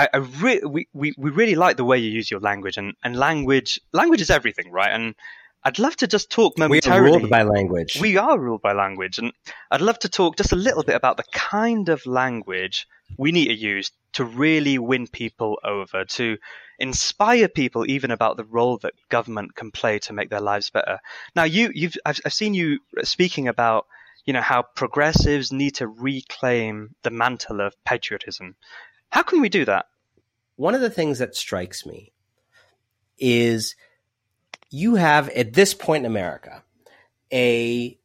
I, 0.00 0.08
I 0.14 0.18
re- 0.18 0.62
we, 0.74 0.88
we 0.94 1.12
we 1.18 1.30
really 1.30 1.54
like 1.54 1.76
the 1.76 1.84
way 1.84 1.98
you 1.98 2.10
use 2.10 2.30
your 2.30 2.40
language 2.40 2.76
and, 2.78 2.94
and 3.04 3.16
language 3.16 3.80
language 3.92 4.22
is 4.22 4.30
everything, 4.30 4.70
right? 4.72 4.92
And 4.92 5.14
I'd 5.62 5.78
love 5.78 5.96
to 5.96 6.06
just 6.06 6.30
talk 6.30 6.58
momentarily. 6.58 7.02
We 7.02 7.08
are 7.08 7.18
ruled 7.18 7.30
by 7.30 7.42
language. 7.42 7.98
We 8.00 8.16
are 8.16 8.38
ruled 8.38 8.62
by 8.62 8.72
language, 8.72 9.18
and 9.18 9.32
I'd 9.70 9.82
love 9.82 9.98
to 10.00 10.08
talk 10.08 10.36
just 10.36 10.52
a 10.52 10.56
little 10.56 10.82
bit 10.82 10.96
about 10.96 11.16
the 11.18 11.24
kind 11.32 11.90
of 11.90 12.06
language 12.06 12.86
we 13.18 13.30
need 13.30 13.48
to 13.48 13.54
use 13.54 13.90
to 14.12 14.24
really 14.24 14.78
win 14.78 15.06
people 15.06 15.58
over, 15.62 16.04
to 16.04 16.38
inspire 16.78 17.48
people 17.48 17.84
even 17.90 18.10
about 18.10 18.38
the 18.38 18.44
role 18.44 18.78
that 18.78 18.94
government 19.10 19.54
can 19.54 19.70
play 19.70 19.98
to 19.98 20.12
make 20.14 20.30
their 20.30 20.40
lives 20.40 20.70
better. 20.70 20.98
Now, 21.36 21.44
you, 21.44 21.70
you've, 21.74 21.96
I've, 22.06 22.20
I've 22.24 22.32
seen 22.32 22.54
you 22.54 22.78
speaking 23.02 23.48
about, 23.48 23.86
you 24.24 24.32
know, 24.32 24.40
how 24.40 24.62
progressives 24.62 25.52
need 25.52 25.74
to 25.76 25.86
reclaim 25.86 26.94
the 27.02 27.10
mantle 27.10 27.60
of 27.60 27.74
patriotism. 27.84 28.56
How 29.10 29.22
can 29.22 29.40
we 29.40 29.48
do 29.48 29.64
that? 29.64 29.86
One 30.56 30.74
of 30.74 30.80
the 30.80 30.90
things 30.90 31.18
that 31.18 31.34
strikes 31.34 31.84
me 31.84 32.12
is 33.18 33.74
you 34.70 34.94
have 34.94 35.28
at 35.30 35.52
this 35.52 35.74
point 35.74 36.04
in 36.04 36.10
America 36.10 36.62
a 37.32 37.98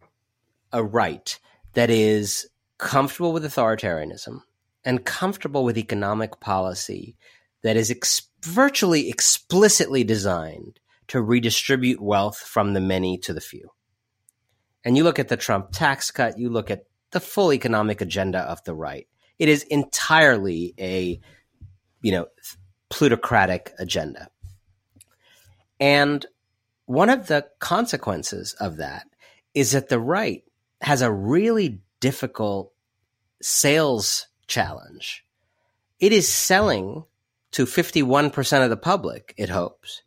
a 0.73 0.83
right 0.83 1.39
that 1.73 1.89
is 1.89 2.47
comfortable 2.77 3.31
with 3.31 3.45
authoritarianism 3.45 4.41
and 4.83 5.05
comfortable 5.05 5.63
with 5.63 5.77
economic 5.77 6.39
policy 6.39 7.15
that 7.63 7.77
is 7.77 7.89
ex- 7.89 8.29
virtually 8.43 9.09
explicitly 9.09 10.03
designed 10.03 10.79
to 11.07 11.21
redistribute 11.21 12.01
wealth 12.01 12.37
from 12.37 12.73
the 12.73 12.81
many 12.81 13.17
to 13.17 13.33
the 13.33 13.41
few. 13.41 13.69
And 14.83 14.97
you 14.97 15.03
look 15.03 15.19
at 15.19 15.29
the 15.29 15.37
Trump 15.37 15.71
tax 15.71 16.11
cut, 16.11 16.37
you 16.37 16.49
look 16.49 16.69
at 16.69 16.85
the 17.11 17.19
full 17.19 17.53
economic 17.53 18.01
agenda 18.01 18.39
of 18.39 18.63
the 18.65 18.75
right. 18.75 19.07
It 19.39 19.49
is 19.49 19.63
entirely 19.63 20.73
a, 20.79 21.19
you 22.01 22.11
know, 22.11 22.27
plutocratic 22.89 23.73
agenda. 23.79 24.29
And 25.79 26.25
one 26.85 27.09
of 27.09 27.27
the 27.27 27.47
consequences 27.59 28.55
of 28.59 28.77
that 28.77 29.07
is 29.53 29.71
that 29.71 29.89
the 29.89 29.99
right 29.99 30.43
has 30.81 31.01
a 31.01 31.11
really 31.11 31.79
difficult 31.99 32.71
sales 33.41 34.27
challenge. 34.47 35.25
It 35.99 36.11
is 36.11 36.31
selling 36.31 37.05
to 37.51 37.65
51% 37.65 38.63
of 38.63 38.69
the 38.69 38.77
public, 38.77 39.33
it 39.37 39.49
hopes, 39.49 40.03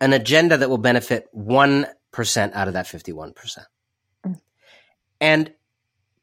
an 0.00 0.12
agenda 0.12 0.56
that 0.56 0.70
will 0.70 0.78
benefit 0.78 1.26
1% 1.36 1.86
out 2.54 2.68
of 2.68 2.74
that 2.74 2.86
51%. 2.86 3.34
Mm. 4.26 4.40
And 5.20 5.52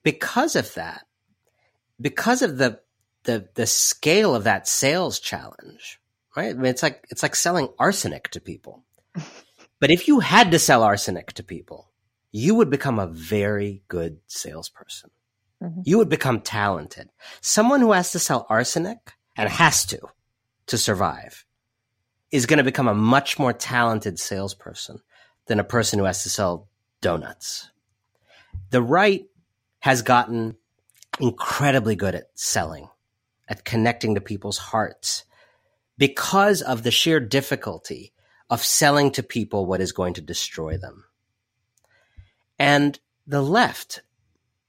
because 0.03 0.55
of 0.55 0.73
that, 0.73 1.04
because 1.99 2.41
of 2.41 2.57
the, 2.57 2.79
the, 3.23 3.47
the 3.55 3.65
scale 3.65 4.35
of 4.35 4.43
that 4.43 4.67
sales 4.67 5.19
challenge, 5.19 5.99
right? 6.35 6.51
I 6.51 6.53
mean, 6.53 6.65
it's 6.65 6.83
like, 6.83 7.05
it's 7.09 7.23
like 7.23 7.35
selling 7.35 7.69
arsenic 7.79 8.29
to 8.29 8.39
people. 8.39 8.83
But 9.79 9.91
if 9.91 10.07
you 10.07 10.19
had 10.19 10.51
to 10.51 10.59
sell 10.59 10.83
arsenic 10.83 11.33
to 11.33 11.43
people, 11.43 11.91
you 12.31 12.55
would 12.55 12.69
become 12.69 12.97
a 12.97 13.07
very 13.07 13.83
good 13.87 14.19
salesperson. 14.27 15.11
Mm-hmm. 15.61 15.81
You 15.85 15.97
would 15.97 16.09
become 16.09 16.41
talented. 16.41 17.09
Someone 17.41 17.81
who 17.81 17.91
has 17.91 18.11
to 18.11 18.19
sell 18.19 18.45
arsenic 18.49 19.13
and 19.37 19.49
has 19.49 19.85
to 19.87 19.99
to 20.67 20.77
survive 20.77 21.45
is 22.31 22.45
going 22.45 22.57
to 22.57 22.63
become 22.63 22.87
a 22.87 22.95
much 22.95 23.37
more 23.37 23.53
talented 23.53 24.19
salesperson 24.19 25.01
than 25.45 25.59
a 25.59 25.63
person 25.63 25.99
who 25.99 26.05
has 26.05 26.23
to 26.23 26.29
sell 26.29 26.67
donuts. 27.01 27.69
The 28.71 28.81
right 28.81 29.25
has 29.79 30.01
gotten 30.01 30.57
incredibly 31.19 31.95
good 31.95 32.15
at 32.15 32.29
selling, 32.35 32.89
at 33.47 33.65
connecting 33.65 34.15
to 34.15 34.21
people's 34.21 34.57
hearts 34.57 35.23
because 35.97 36.61
of 36.61 36.83
the 36.83 36.91
sheer 36.91 37.19
difficulty 37.19 38.13
of 38.49 38.63
selling 38.63 39.11
to 39.11 39.23
people 39.23 39.65
what 39.65 39.81
is 39.81 39.91
going 39.91 40.13
to 40.13 40.21
destroy 40.21 40.77
them. 40.77 41.05
And 42.59 42.99
the 43.25 43.41
left 43.41 44.01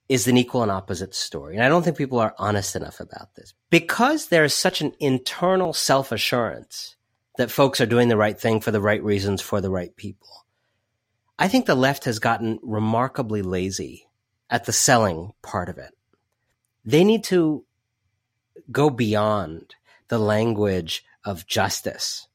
is 0.09 0.29
an 0.29 0.37
equal 0.37 0.63
and 0.63 0.71
opposite 0.71 1.15
story. 1.15 1.57
And 1.57 1.65
I 1.65 1.69
don't 1.69 1.83
think 1.83 1.97
people 1.97 2.21
are 2.21 2.35
honest 2.39 2.77
enough 2.77 3.01
about 3.01 3.35
this. 3.35 3.55
Because 3.71 4.29
there 4.29 4.45
is 4.45 4.55
such 4.55 4.81
an 4.81 4.93
internal 5.01 5.73
self 5.73 6.13
assurance 6.13 6.97
that 7.39 7.51
folks 7.51 7.81
are 7.81 7.87
doing 7.87 8.09
the 8.09 8.17
right 8.17 8.39
thing 8.39 8.61
for 8.61 8.71
the 8.71 8.81
right 8.81 9.03
reasons 9.03 9.43
for 9.43 9.61
the 9.61 9.71
right 9.71 9.95
people. 9.97 10.29
I 11.39 11.49
think 11.49 11.67
the 11.67 11.75
left 11.75 12.05
has 12.05 12.19
gotten 12.19 12.59
remarkably 12.63 13.43
lazy 13.43 14.09
at 14.49 14.65
the 14.65 14.73
selling 14.73 15.33
part 15.43 15.69
of 15.69 15.77
it. 15.77 15.93
They 16.87 17.05
need 17.05 17.25
to 17.25 17.64
go 18.70 18.88
beyond 18.90 19.75
the 20.09 20.18
language 20.18 21.05
of 21.25 21.46
justice 21.46 22.29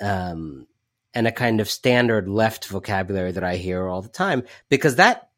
um, 0.00 0.66
and 1.14 1.26
a 1.26 1.32
kind 1.32 1.60
of 1.60 1.70
standard 1.70 2.28
left 2.28 2.66
vocabulary 2.66 3.32
that 3.32 3.44
I 3.44 3.56
hear 3.56 3.86
all 3.86 4.02
the 4.02 4.08
time 4.08 4.42
because 4.68 4.96
that 4.96 5.28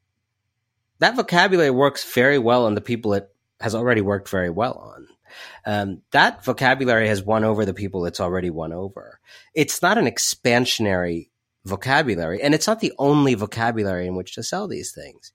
that 1.01 1.17
vocabulary 1.17 1.71
works 1.71 2.11
very 2.15 2.39
well 2.39 2.67
on 2.67 2.75
the 2.75 2.81
people 2.81 3.13
it 3.15 3.29
has 3.61 3.75
already 3.75 4.01
worked 4.01 4.29
very 4.29 4.51
well 4.51 4.95
on. 4.95 5.09
Um, 5.67 6.03
that 6.13 6.45
vocabulary 6.45 7.09
has 7.09 7.23
won 7.23 7.45
over 7.45 7.65
the 7.65 7.75
people 7.75 8.07
it's 8.07 8.21
already 8.21 8.51
won 8.51 8.73
over. 8.73 9.21
It's 9.55 9.83
not 9.83 9.99
an 9.99 10.07
expansionary 10.07 11.31
vocabulary, 11.65 12.43
and 12.43 12.55
it's 12.55 12.67
not 12.67 12.81
the 12.81 12.93
only 12.99 13.35
vocabulary 13.35 14.07
in 14.07 14.15
which 14.15 14.35
to 14.35 14.43
sell 14.43 14.69
these 14.69 14.93
things. 14.93 15.33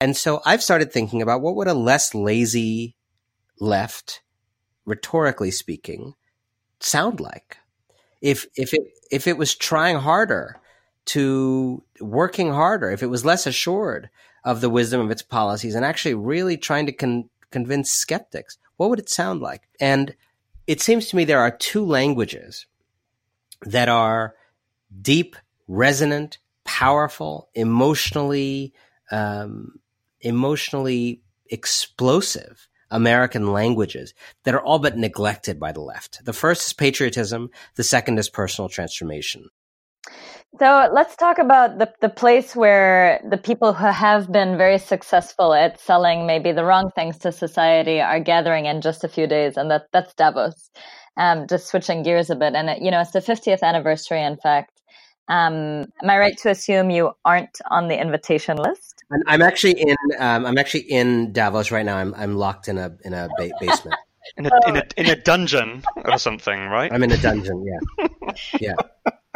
And 0.00 0.16
so 0.16 0.40
I've 0.46 0.62
started 0.62 0.92
thinking 0.92 1.22
about 1.22 1.40
what 1.40 1.56
would 1.56 1.68
a 1.68 1.74
less 1.74 2.14
lazy 2.14 2.94
left, 3.58 4.22
rhetorically 4.84 5.50
speaking, 5.50 6.14
sound 6.80 7.20
like 7.20 7.56
if 8.20 8.46
if 8.56 8.74
it 8.74 8.82
if 9.10 9.26
it 9.26 9.36
was 9.36 9.54
trying 9.54 9.96
harder 9.96 10.60
to 11.06 11.82
working 12.00 12.52
harder, 12.52 12.90
if 12.90 13.02
it 13.02 13.06
was 13.06 13.24
less 13.24 13.46
assured 13.46 14.10
of 14.44 14.60
the 14.60 14.70
wisdom 14.70 15.00
of 15.00 15.10
its 15.10 15.22
policies 15.22 15.74
and 15.74 15.84
actually 15.84 16.14
really 16.14 16.56
trying 16.56 16.86
to 16.86 16.92
con- 16.92 17.28
convince 17.50 17.90
skeptics, 17.90 18.58
what 18.76 18.90
would 18.90 18.98
it 18.98 19.08
sound 19.08 19.40
like? 19.40 19.62
And 19.80 20.14
it 20.66 20.80
seems 20.80 21.08
to 21.08 21.16
me 21.16 21.24
there 21.24 21.40
are 21.40 21.50
two 21.50 21.84
languages 21.84 22.66
that 23.62 23.88
are 23.88 24.34
deep, 25.00 25.34
resonant, 25.66 26.38
powerful, 26.64 27.48
emotionally, 27.54 28.74
um, 29.10 29.80
emotionally 30.20 31.22
explosive 31.50 32.68
American 32.90 33.52
languages 33.52 34.14
that 34.44 34.54
are 34.54 34.62
all 34.62 34.78
but 34.78 34.96
neglected 34.96 35.60
by 35.60 35.72
the 35.72 35.80
left. 35.80 36.24
The 36.24 36.32
first 36.32 36.66
is 36.66 36.72
patriotism. 36.72 37.50
The 37.76 37.84
second 37.84 38.18
is 38.18 38.28
personal 38.28 38.68
transformation. 38.68 39.50
So 40.58 40.88
let's 40.92 41.14
talk 41.14 41.38
about 41.38 41.78
the, 41.78 41.92
the 42.00 42.08
place 42.08 42.56
where 42.56 43.20
the 43.28 43.36
people 43.36 43.74
who 43.74 43.86
have 43.86 44.32
been 44.32 44.56
very 44.56 44.78
successful 44.78 45.52
at 45.52 45.78
selling 45.78 46.26
maybe 46.26 46.52
the 46.52 46.64
wrong 46.64 46.90
things 46.94 47.18
to 47.18 47.32
society 47.32 48.00
are 48.00 48.18
gathering 48.18 48.64
in 48.64 48.80
just 48.80 49.04
a 49.04 49.08
few 49.08 49.26
days, 49.26 49.56
and 49.56 49.70
that, 49.70 49.88
that's 49.92 50.14
Davos. 50.14 50.70
Um, 51.18 51.46
just 51.48 51.68
switching 51.68 52.02
gears 52.02 52.30
a 52.30 52.36
bit, 52.36 52.54
and 52.54 52.70
it, 52.70 52.80
you 52.80 52.90
know 52.90 53.00
it's 53.00 53.10
the 53.10 53.20
50th 53.20 53.62
anniversary. 53.62 54.22
In 54.22 54.36
fact, 54.36 54.70
um, 55.28 55.84
am 56.02 56.10
I 56.10 56.18
right 56.18 56.38
to 56.38 56.50
assume 56.50 56.90
you 56.90 57.10
aren't 57.24 57.58
on 57.70 57.88
the 57.88 58.00
invitation 58.00 58.56
list? 58.56 58.97
I'm, 59.26 59.42
actually 59.42 59.80
in. 59.80 59.96
Um, 60.18 60.46
I'm 60.46 60.58
actually 60.58 60.82
in 60.82 61.32
Davos 61.32 61.70
right 61.70 61.84
now. 61.84 61.96
I'm 61.96 62.14
I'm 62.14 62.36
locked 62.36 62.68
in 62.68 62.78
a 62.78 62.96
in 63.04 63.14
a 63.14 63.28
ba- 63.38 63.50
basement. 63.60 63.96
in 64.36 64.46
a, 64.46 64.50
in 64.68 64.76
a 64.76 64.82
in 64.96 65.06
a 65.06 65.16
dungeon 65.16 65.82
or 66.04 66.18
something, 66.18 66.66
right? 66.66 66.92
I'm 66.92 67.02
in 67.02 67.12
a 67.12 67.16
dungeon. 67.16 67.64
Yeah, 67.66 68.08
yeah, 68.60 68.74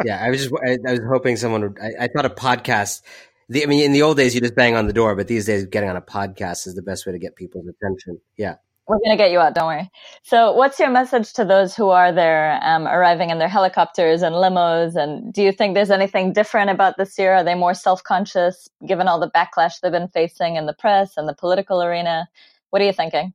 yeah. 0.05 0.23
I 0.23 0.29
was 0.29 0.43
just 0.43 0.53
I, 0.65 0.77
I 0.87 0.91
was 0.91 1.01
hoping 1.09 1.37
someone 1.37 1.61
would. 1.61 1.77
I, 1.81 2.05
I, 2.05 2.07
thought 2.07 2.25
a 2.25 2.29
podcast. 2.29 3.01
The, 3.49 3.63
I 3.63 3.65
mean, 3.65 3.83
in 3.83 3.93
the 3.93 4.03
old 4.03 4.17
days, 4.17 4.35
you 4.35 4.41
just 4.41 4.55
bang 4.55 4.75
on 4.75 4.87
the 4.87 4.93
door, 4.93 5.15
but 5.15 5.27
these 5.27 5.45
days, 5.45 5.65
getting 5.65 5.89
on 5.89 5.95
a 5.95 6.01
podcast 6.01 6.67
is 6.67 6.75
the 6.75 6.81
best 6.81 7.05
way 7.05 7.11
to 7.11 7.19
get 7.19 7.35
people's 7.35 7.65
attention. 7.67 8.19
Yeah. 8.37 8.55
We're 8.87 8.97
going 8.97 9.11
to 9.11 9.17
get 9.17 9.31
you 9.31 9.39
out, 9.39 9.55
don't 9.55 9.67
worry. 9.67 9.89
So, 10.23 10.51
what's 10.51 10.77
your 10.77 10.89
message 10.89 11.31
to 11.33 11.45
those 11.45 11.73
who 11.73 11.89
are 11.89 12.11
there, 12.11 12.59
um, 12.61 12.85
arriving 12.85 13.29
in 13.29 13.39
their 13.39 13.47
helicopters 13.47 14.21
and 14.21 14.35
limos? 14.35 14.95
And 14.95 15.31
do 15.31 15.41
you 15.41 15.53
think 15.53 15.73
there's 15.73 15.91
anything 15.91 16.33
different 16.33 16.69
about 16.69 16.97
this 16.97 17.17
year? 17.17 17.33
Are 17.33 17.43
they 17.43 17.55
more 17.55 17.73
self 17.73 18.03
conscious 18.03 18.69
given 18.85 19.07
all 19.07 19.21
the 19.21 19.31
backlash 19.31 19.79
they've 19.79 19.91
been 19.91 20.09
facing 20.09 20.57
in 20.57 20.65
the 20.65 20.73
press 20.73 21.13
and 21.15 21.29
the 21.29 21.35
political 21.35 21.81
arena? 21.81 22.27
What 22.71 22.81
are 22.81 22.85
you 22.85 22.93
thinking? 22.93 23.33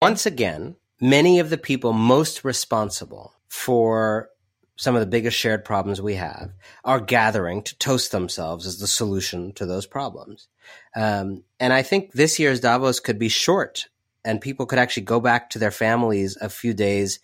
Once 0.00 0.24
again, 0.24 0.76
many 0.98 1.40
of 1.40 1.50
the 1.50 1.58
people 1.58 1.92
most 1.92 2.42
responsible 2.42 3.34
for 3.48 4.30
some 4.76 4.94
of 4.94 5.00
the 5.00 5.06
biggest 5.06 5.36
shared 5.36 5.64
problems 5.64 6.00
we 6.00 6.14
have 6.14 6.52
are 6.84 7.00
gathering 7.00 7.62
to 7.62 7.76
toast 7.78 8.12
themselves 8.12 8.66
as 8.66 8.78
the 8.78 8.86
solution 8.86 9.52
to 9.54 9.66
those 9.66 9.86
problems. 9.86 10.48
Um, 10.94 11.44
and 11.58 11.72
I 11.72 11.82
think 11.82 12.12
this 12.12 12.38
year's 12.38 12.60
Davos 12.60 13.00
could 13.00 13.18
be 13.18 13.28
short 13.28 13.88
and 14.26 14.40
people 14.40 14.66
could 14.66 14.78
actually 14.78 15.04
go 15.04 15.20
back 15.20 15.48
to 15.50 15.58
their 15.58 15.70
families 15.70 16.36
a 16.40 16.50
few 16.50 16.74
days 16.74 17.20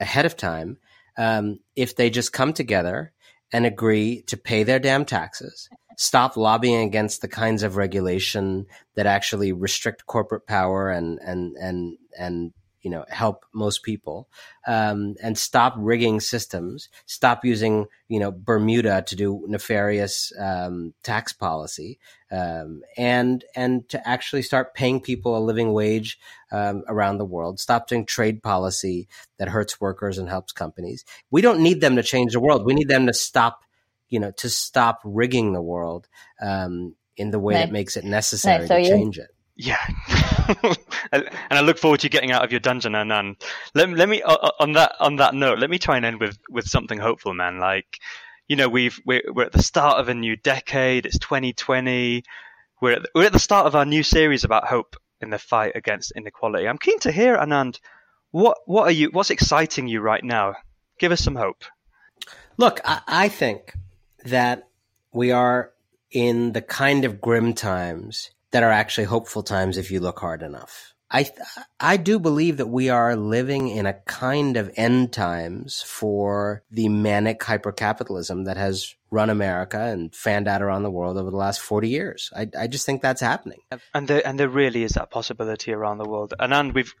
ahead 0.00 0.26
of 0.26 0.36
time 0.36 0.76
um, 1.16 1.60
if 1.76 1.96
they 1.96 2.10
just 2.10 2.32
come 2.32 2.52
together 2.52 3.12
and 3.52 3.66
agree 3.66 4.22
to 4.22 4.36
pay 4.36 4.62
their 4.62 4.78
damn 4.78 5.04
taxes, 5.04 5.68
stop 5.96 6.36
lobbying 6.36 6.86
against 6.86 7.20
the 7.20 7.28
kinds 7.28 7.62
of 7.62 7.76
regulation 7.76 8.66
that 8.94 9.06
actually 9.06 9.52
restrict 9.52 10.06
corporate 10.06 10.46
power 10.46 10.90
and 10.90 11.18
and 11.24 11.56
and 11.56 11.98
and 12.18 12.52
you 12.82 12.90
know 12.90 13.04
help 13.08 13.44
most 13.52 13.82
people 13.82 14.28
um, 14.66 15.14
and 15.22 15.36
stop 15.36 15.74
rigging 15.76 16.20
systems 16.20 16.88
stop 17.06 17.44
using 17.44 17.86
you 18.08 18.18
know 18.18 18.30
bermuda 18.30 19.02
to 19.06 19.16
do 19.16 19.44
nefarious 19.48 20.32
um, 20.38 20.94
tax 21.02 21.32
policy 21.32 21.98
um, 22.30 22.82
and 22.96 23.44
and 23.54 23.88
to 23.88 24.08
actually 24.08 24.42
start 24.42 24.74
paying 24.74 25.00
people 25.00 25.36
a 25.36 25.40
living 25.40 25.72
wage 25.72 26.18
um, 26.52 26.82
around 26.88 27.18
the 27.18 27.24
world 27.24 27.60
stop 27.60 27.86
doing 27.86 28.04
trade 28.04 28.42
policy 28.42 29.08
that 29.38 29.48
hurts 29.48 29.80
workers 29.80 30.18
and 30.18 30.28
helps 30.28 30.52
companies 30.52 31.04
we 31.30 31.40
don't 31.40 31.60
need 31.60 31.80
them 31.80 31.96
to 31.96 32.02
change 32.02 32.32
the 32.32 32.40
world 32.40 32.64
we 32.64 32.74
need 32.74 32.88
them 32.88 33.06
to 33.06 33.12
stop 33.12 33.64
you 34.08 34.18
know 34.20 34.30
to 34.32 34.48
stop 34.48 35.00
rigging 35.04 35.52
the 35.52 35.62
world 35.62 36.08
um, 36.40 36.94
in 37.16 37.30
the 37.30 37.38
way 37.38 37.54
nice. 37.54 37.66
that 37.66 37.72
makes 37.72 37.96
it 37.96 38.04
necessary 38.04 38.60
nice. 38.60 38.68
so 38.68 38.76
to 38.76 38.88
change 38.88 39.18
it 39.18 39.30
yeah, 39.60 39.86
and 41.12 41.28
I 41.50 41.60
look 41.60 41.76
forward 41.76 42.00
to 42.00 42.08
getting 42.08 42.32
out 42.32 42.42
of 42.42 42.50
your 42.50 42.60
dungeon, 42.60 42.94
and 42.94 43.36
let, 43.74 43.90
let 43.90 44.08
me 44.08 44.22
uh, 44.22 44.32
uh, 44.32 44.50
on 44.58 44.72
that 44.72 44.92
on 45.00 45.16
that 45.16 45.34
note, 45.34 45.58
let 45.58 45.68
me 45.68 45.78
try 45.78 45.96
and 45.96 46.06
end 46.06 46.18
with 46.18 46.38
with 46.48 46.64
something 46.66 46.98
hopeful, 46.98 47.34
man. 47.34 47.58
Like, 47.58 47.98
you 48.48 48.56
know, 48.56 48.70
we've 48.70 48.98
we're, 49.04 49.22
we're 49.28 49.44
at 49.44 49.52
the 49.52 49.62
start 49.62 49.98
of 49.98 50.08
a 50.08 50.14
new 50.14 50.34
decade. 50.34 51.04
It's 51.04 51.18
2020. 51.18 52.24
We're 52.80 52.92
at 52.92 53.02
the, 53.02 53.08
we're 53.14 53.26
at 53.26 53.34
the 53.34 53.38
start 53.38 53.66
of 53.66 53.76
our 53.76 53.84
new 53.84 54.02
series 54.02 54.44
about 54.44 54.66
hope 54.66 54.96
in 55.20 55.28
the 55.28 55.38
fight 55.38 55.72
against 55.74 56.12
inequality. 56.16 56.66
I'm 56.66 56.78
keen 56.78 56.98
to 57.00 57.12
hear, 57.12 57.36
Anand, 57.36 57.80
what 58.30 58.56
what 58.64 58.84
are 58.84 58.92
you? 58.92 59.10
What's 59.10 59.30
exciting 59.30 59.88
you 59.88 60.00
right 60.00 60.24
now? 60.24 60.54
Give 60.98 61.12
us 61.12 61.20
some 61.20 61.36
hope. 61.36 61.64
Look, 62.56 62.80
I, 62.82 63.02
I 63.06 63.28
think 63.28 63.74
that 64.24 64.68
we 65.12 65.32
are 65.32 65.72
in 66.10 66.52
the 66.52 66.62
kind 66.62 67.04
of 67.04 67.20
grim 67.20 67.52
times 67.52 68.30
that 68.52 68.62
are 68.62 68.72
actually 68.72 69.04
hopeful 69.04 69.42
times 69.42 69.76
if 69.76 69.90
you 69.90 70.00
look 70.00 70.18
hard 70.18 70.42
enough. 70.42 70.94
I 71.10 71.28
I 71.80 71.96
do 71.96 72.20
believe 72.20 72.58
that 72.58 72.68
we 72.68 72.88
are 72.88 73.16
living 73.16 73.68
in 73.68 73.86
a 73.86 73.94
kind 73.94 74.56
of 74.56 74.70
end 74.76 75.12
times 75.12 75.82
for 75.82 76.62
the 76.70 76.88
manic 76.88 77.40
hypercapitalism 77.40 78.44
that 78.44 78.56
has 78.56 78.94
run 79.10 79.28
America 79.28 79.80
and 79.80 80.14
fanned 80.14 80.46
out 80.46 80.62
around 80.62 80.84
the 80.84 80.90
world 80.90 81.16
over 81.16 81.30
the 81.30 81.36
last 81.36 81.60
40 81.60 81.88
years. 81.88 82.30
I, 82.34 82.48
I 82.56 82.66
just 82.68 82.86
think 82.86 83.02
that's 83.02 83.20
happening. 83.20 83.58
And 83.92 84.06
there, 84.06 84.24
and 84.24 84.38
there 84.38 84.48
really 84.48 84.84
is 84.84 84.92
that 84.92 85.10
possibility 85.10 85.72
around 85.72 85.98
the 85.98 86.08
world. 86.08 86.32
And, 86.38 86.54
and 86.54 86.72
we've, 86.72 86.94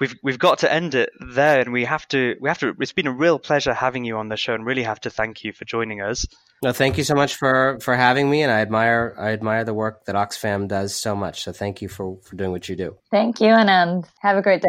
we've 0.00 0.14
we've 0.22 0.38
got 0.38 0.58
to 0.58 0.72
end 0.72 0.94
it 0.94 1.10
there, 1.20 1.60
and 1.60 1.72
we 1.72 1.84
have 1.84 2.06
to 2.08 2.36
we 2.40 2.48
have 2.48 2.58
to. 2.58 2.74
It's 2.80 2.92
been 2.92 3.06
a 3.06 3.12
real 3.12 3.38
pleasure 3.38 3.74
having 3.74 4.04
you 4.04 4.16
on 4.16 4.28
the 4.28 4.36
show, 4.36 4.54
and 4.54 4.66
really 4.66 4.82
have 4.82 5.00
to 5.02 5.10
thank 5.10 5.44
you 5.44 5.52
for 5.52 5.64
joining 5.64 6.00
us. 6.00 6.26
No, 6.62 6.72
thank 6.72 6.98
you 6.98 7.04
so 7.04 7.14
much 7.14 7.36
for 7.36 7.78
for 7.80 7.94
having 7.94 8.30
me, 8.30 8.42
and 8.42 8.50
I 8.50 8.60
admire 8.60 9.14
I 9.18 9.32
admire 9.32 9.64
the 9.64 9.74
work 9.74 10.04
that 10.06 10.14
Oxfam 10.14 10.68
does 10.68 10.94
so 10.94 11.14
much. 11.14 11.42
So 11.42 11.52
thank 11.52 11.82
you 11.82 11.88
for 11.88 12.18
for 12.22 12.36
doing 12.36 12.50
what 12.50 12.68
you 12.68 12.76
do. 12.76 12.96
Thank 13.10 13.40
you, 13.40 13.48
and 13.48 13.70
um, 13.70 14.04
have 14.20 14.36
a 14.36 14.42
great 14.42 14.62
day. 14.62 14.68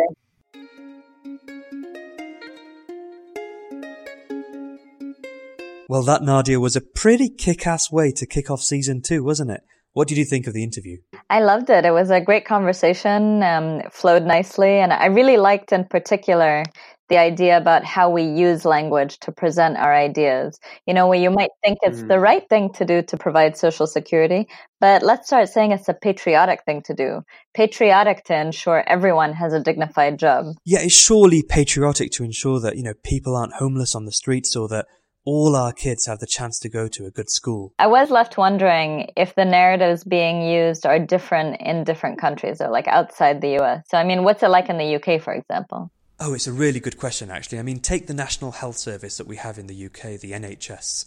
Well, 5.90 6.04
that 6.04 6.24
Nadia 6.24 6.60
was 6.60 6.76
a 6.76 6.82
pretty 6.82 7.30
kick-ass 7.30 7.92
way 7.92 8.12
to 8.14 8.26
kick 8.26 8.50
off 8.50 8.62
season 8.62 9.02
two, 9.02 9.24
wasn't 9.24 9.52
it? 9.52 9.62
What 9.94 10.08
did 10.08 10.18
you 10.18 10.26
think 10.26 10.48
of 10.48 10.54
the 10.54 10.64
interview? 10.64 10.98
I 11.30 11.42
loved 11.42 11.70
it. 11.70 11.86
It 11.86 11.92
was 11.92 12.10
a 12.10 12.20
great 12.20 12.46
conversation, 12.46 13.44
um, 13.44 13.82
it 13.82 13.94
flowed 13.94 14.24
nicely. 14.24 14.80
And 14.80 14.92
I 14.92 15.06
really 15.06 15.38
liked, 15.38 15.72
in 15.72 15.86
particular, 15.86 16.64
the 17.10 17.18
idea 17.18 17.58
about 17.58 17.86
how 17.86 18.10
we 18.10 18.24
use 18.24 18.66
language 18.66 19.20
to 19.20 19.32
present 19.32 19.78
our 19.78 19.94
ideas. 19.94 20.60
You 20.88 20.96
know, 20.96 21.08
where 21.08 21.20
you 21.20 21.30
might 21.30 21.52
think 21.64 21.78
it's 21.84 22.02
mm. 22.02 22.08
the 22.08 22.20
right 22.20 22.48
thing 22.50 22.74
to 22.74 22.86
do 22.86 23.04
to 23.04 23.18
provide 23.18 23.56
social 23.56 23.86
security, 23.86 24.48
but 24.82 25.04
let's 25.04 25.28
start 25.28 25.50
saying 25.50 25.72
it's 25.72 25.90
a 25.90 25.94
patriotic 25.94 26.64
thing 26.66 26.82
to 26.84 26.96
do. 26.96 27.22
Patriotic 27.54 28.24
to 28.26 28.36
ensure 28.36 28.84
everyone 28.88 29.34
has 29.34 29.54
a 29.54 29.60
dignified 29.60 30.18
job. 30.18 30.56
Yeah, 30.66 30.80
it's 30.82 30.96
surely 30.96 31.44
patriotic 31.44 32.12
to 32.14 32.24
ensure 32.24 32.60
that, 32.62 32.78
you 32.78 32.84
know, 32.84 32.94
people 33.04 33.36
aren't 33.36 33.54
homeless 33.54 33.94
on 33.94 34.06
the 34.06 34.12
streets 34.12 34.56
or 34.56 34.68
that 34.70 34.88
all 35.26 35.56
our 35.56 35.72
kids 35.72 36.06
have 36.06 36.20
the 36.20 36.28
chance 36.28 36.60
to 36.60 36.70
go 36.70 36.88
to 36.90 37.06
a 37.06 37.12
good 37.12 37.30
school. 37.30 37.74
I 37.80 37.88
was 37.88 38.10
left 38.10 38.38
wondering 38.38 39.12
if 39.16 39.36
the 39.36 39.46
narratives 39.46 40.04
being 40.04 40.42
used 40.42 40.86
are 40.86 41.00
different 41.00 41.62
in 41.62 41.84
different 41.84 42.20
countries 42.20 42.60
or 42.60 42.70
like 42.70 42.88
outside 42.88 43.42
the 43.42 43.60
US. 43.60 43.84
So, 43.90 43.98
I 43.98 44.04
mean, 44.04 44.24
what's 44.24 44.44
it 44.44 44.50
like 44.50 44.70
in 44.70 44.78
the 44.78 44.96
UK, 44.96 45.22
for 45.22 45.34
example? 45.34 45.92
Oh, 46.20 46.34
it's 46.34 46.48
a 46.48 46.54
really 46.54 46.80
good 46.80 46.98
question, 46.98 47.32
actually. 47.32 47.60
I 47.60 47.64
mean, 47.64 47.80
take 47.80 48.08
the 48.08 48.14
National 48.14 48.52
Health 48.52 48.78
Service 48.78 49.18
that 49.18 49.28
we 49.28 49.38
have 49.38 49.58
in 49.58 49.68
the 49.68 49.86
UK, 49.86 50.20
the 50.20 50.32
NHS. 50.32 51.06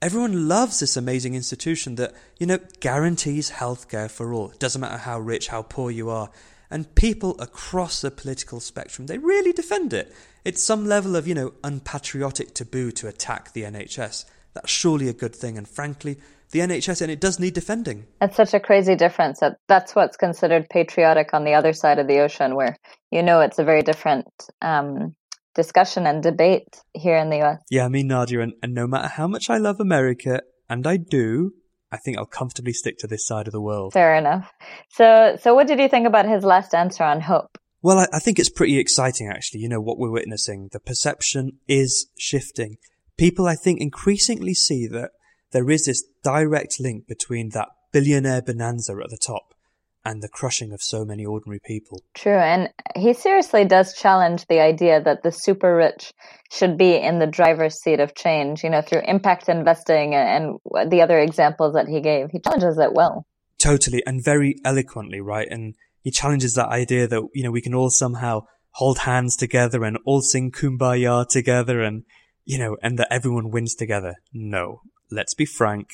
Everyone 0.00 0.48
loves 0.48 0.80
this 0.80 0.96
amazing 0.96 1.34
institution 1.34 1.96
that, 1.96 2.14
you 2.38 2.46
know, 2.46 2.58
guarantees 2.80 3.50
healthcare 3.52 4.10
for 4.10 4.32
all. 4.32 4.50
It 4.50 4.58
doesn't 4.58 4.80
matter 4.80 4.98
how 4.98 5.18
rich, 5.18 5.48
how 5.48 5.62
poor 5.62 5.90
you 5.90 6.08
are. 6.08 6.30
And 6.70 6.94
people 6.94 7.40
across 7.40 8.00
the 8.00 8.10
political 8.10 8.60
spectrum, 8.60 9.06
they 9.06 9.18
really 9.18 9.52
defend 9.52 9.92
it. 9.92 10.14
It's 10.44 10.62
some 10.62 10.86
level 10.86 11.16
of, 11.16 11.26
you 11.26 11.34
know, 11.34 11.54
unpatriotic 11.64 12.54
taboo 12.54 12.90
to 12.92 13.08
attack 13.08 13.52
the 13.52 13.62
NHS. 13.62 14.24
That's 14.54 14.70
surely 14.70 15.08
a 15.08 15.12
good 15.12 15.34
thing. 15.34 15.56
And 15.56 15.66
frankly, 15.66 16.18
the 16.50 16.60
NHS, 16.60 17.02
and 17.02 17.10
it 17.10 17.20
does 17.20 17.38
need 17.38 17.54
defending. 17.54 18.06
It's 18.20 18.36
such 18.36 18.54
a 18.54 18.60
crazy 18.60 18.96
difference 18.96 19.40
that 19.40 19.58
that's 19.66 19.94
what's 19.94 20.16
considered 20.16 20.68
patriotic 20.70 21.34
on 21.34 21.44
the 21.44 21.54
other 21.54 21.72
side 21.72 21.98
of 21.98 22.06
the 22.06 22.20
ocean, 22.20 22.54
where 22.54 22.76
you 23.10 23.22
know 23.22 23.40
it's 23.40 23.58
a 23.58 23.64
very 23.64 23.82
different 23.82 24.26
um, 24.62 25.14
discussion 25.54 26.06
and 26.06 26.22
debate 26.22 26.82
here 26.94 27.16
in 27.16 27.28
the 27.28 27.42
US. 27.42 27.62
Yeah, 27.70 27.84
I 27.84 27.88
mean, 27.88 28.06
Nadia, 28.06 28.40
and, 28.40 28.54
and 28.62 28.72
no 28.72 28.86
matter 28.86 29.08
how 29.08 29.26
much 29.26 29.50
I 29.50 29.58
love 29.58 29.80
America, 29.80 30.40
and 30.70 30.86
I 30.86 30.96
do, 30.96 31.52
I 31.90 31.96
think 31.96 32.18
I'll 32.18 32.26
comfortably 32.26 32.72
stick 32.72 32.98
to 32.98 33.06
this 33.06 33.26
side 33.26 33.46
of 33.46 33.52
the 33.52 33.60
world. 33.60 33.92
Fair 33.92 34.14
enough. 34.14 34.52
So, 34.90 35.36
so 35.40 35.54
what 35.54 35.66
did 35.66 35.78
you 35.78 35.88
think 35.88 36.06
about 36.06 36.26
his 36.26 36.44
last 36.44 36.74
answer 36.74 37.04
on 37.04 37.20
hope? 37.20 37.58
Well, 37.80 37.98
I, 37.98 38.06
I 38.12 38.18
think 38.18 38.38
it's 38.38 38.50
pretty 38.50 38.78
exciting, 38.78 39.28
actually. 39.28 39.60
You 39.60 39.68
know, 39.68 39.80
what 39.80 39.98
we're 39.98 40.10
witnessing. 40.10 40.68
The 40.72 40.80
perception 40.80 41.52
is 41.66 42.10
shifting. 42.18 42.76
People, 43.16 43.46
I 43.46 43.54
think, 43.54 43.80
increasingly 43.80 44.54
see 44.54 44.86
that 44.88 45.10
there 45.52 45.70
is 45.70 45.86
this 45.86 46.04
direct 46.22 46.78
link 46.78 47.06
between 47.06 47.50
that 47.50 47.68
billionaire 47.92 48.42
bonanza 48.42 48.92
at 49.02 49.10
the 49.10 49.18
top 49.18 49.54
and 50.04 50.22
the 50.22 50.28
crushing 50.28 50.72
of 50.72 50.80
so 50.80 51.04
many 51.04 51.26
ordinary 51.26 51.60
people. 51.64 52.02
True. 52.14 52.38
And 52.38 52.70
he 52.96 53.12
seriously 53.12 53.64
does 53.64 53.94
challenge 53.94 54.46
the 54.46 54.60
idea 54.60 55.02
that 55.02 55.22
the 55.22 55.30
super 55.30 55.74
rich 55.74 56.12
should 56.50 56.78
be 56.78 56.94
in 56.94 57.18
the 57.18 57.26
driver's 57.26 57.80
seat 57.82 58.00
of 58.00 58.14
change, 58.14 58.62
you 58.64 58.70
know, 58.70 58.80
through 58.80 59.02
impact 59.06 59.48
investing 59.48 60.14
and 60.14 60.58
the 60.88 61.02
other 61.02 61.18
examples 61.18 61.74
that 61.74 61.88
he 61.88 62.00
gave. 62.00 62.30
He 62.30 62.40
challenges 62.40 62.78
it 62.78 62.94
well. 62.94 63.26
Totally. 63.58 64.02
And 64.06 64.24
very 64.24 64.56
eloquently, 64.64 65.20
right? 65.20 65.48
And 65.50 65.74
he 66.00 66.10
challenges 66.10 66.54
that 66.54 66.68
idea 66.68 67.06
that, 67.08 67.22
you 67.34 67.42
know, 67.42 67.50
we 67.50 67.60
can 67.60 67.74
all 67.74 67.90
somehow 67.90 68.42
hold 68.72 68.98
hands 68.98 69.36
together 69.36 69.84
and 69.84 69.98
all 70.06 70.22
sing 70.22 70.52
kumbaya 70.52 71.26
together 71.28 71.82
and, 71.82 72.04
you 72.44 72.58
know, 72.58 72.76
and 72.82 72.98
that 72.98 73.08
everyone 73.10 73.50
wins 73.50 73.74
together. 73.74 74.14
No. 74.32 74.80
Let's 75.10 75.34
be 75.34 75.44
frank 75.44 75.88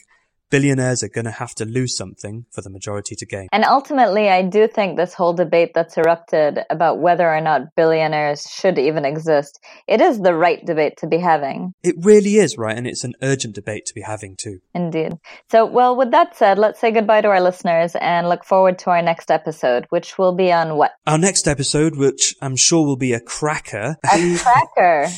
billionaires 0.50 1.02
are 1.02 1.08
going 1.08 1.24
to 1.24 1.30
have 1.30 1.54
to 1.56 1.64
lose 1.64 1.96
something 1.96 2.46
for 2.52 2.62
the 2.62 2.70
majority 2.70 3.14
to 3.16 3.26
gain. 3.26 3.48
And 3.52 3.64
ultimately, 3.64 4.28
I 4.28 4.42
do 4.42 4.68
think 4.68 4.96
this 4.96 5.14
whole 5.14 5.32
debate 5.32 5.72
that's 5.74 5.96
erupted 5.96 6.60
about 6.70 7.00
whether 7.00 7.28
or 7.28 7.40
not 7.40 7.74
billionaires 7.76 8.42
should 8.42 8.78
even 8.78 9.04
exist, 9.04 9.60
it 9.88 10.00
is 10.00 10.20
the 10.20 10.34
right 10.34 10.64
debate 10.64 10.96
to 10.98 11.06
be 11.06 11.18
having. 11.18 11.74
It 11.82 11.96
really 11.98 12.36
is, 12.36 12.56
right? 12.56 12.76
And 12.76 12.86
it's 12.86 13.04
an 13.04 13.14
urgent 13.22 13.54
debate 13.54 13.86
to 13.86 13.94
be 13.94 14.02
having 14.02 14.36
too. 14.36 14.60
Indeed. 14.74 15.14
So, 15.50 15.64
well, 15.66 15.96
with 15.96 16.10
that 16.12 16.36
said, 16.36 16.58
let's 16.58 16.80
say 16.80 16.90
goodbye 16.90 17.22
to 17.22 17.28
our 17.28 17.40
listeners 17.40 17.96
and 18.00 18.28
look 18.28 18.44
forward 18.44 18.78
to 18.80 18.90
our 18.90 19.02
next 19.02 19.30
episode, 19.30 19.86
which 19.90 20.18
will 20.18 20.34
be 20.34 20.52
on 20.52 20.76
what? 20.76 20.92
Our 21.06 21.18
next 21.18 21.48
episode, 21.48 21.96
which 21.96 22.34
I'm 22.40 22.56
sure 22.56 22.84
will 22.86 22.96
be 22.96 23.12
a 23.12 23.20
cracker. 23.20 23.96
A 24.12 24.38
cracker. 24.76 25.08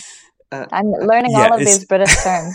Uh, 0.52 0.66
I'm 0.70 0.86
learning 0.86 1.32
yeah, 1.32 1.48
all 1.48 1.54
of 1.54 1.60
these 1.60 1.84
British 1.84 2.14
terms. 2.22 2.54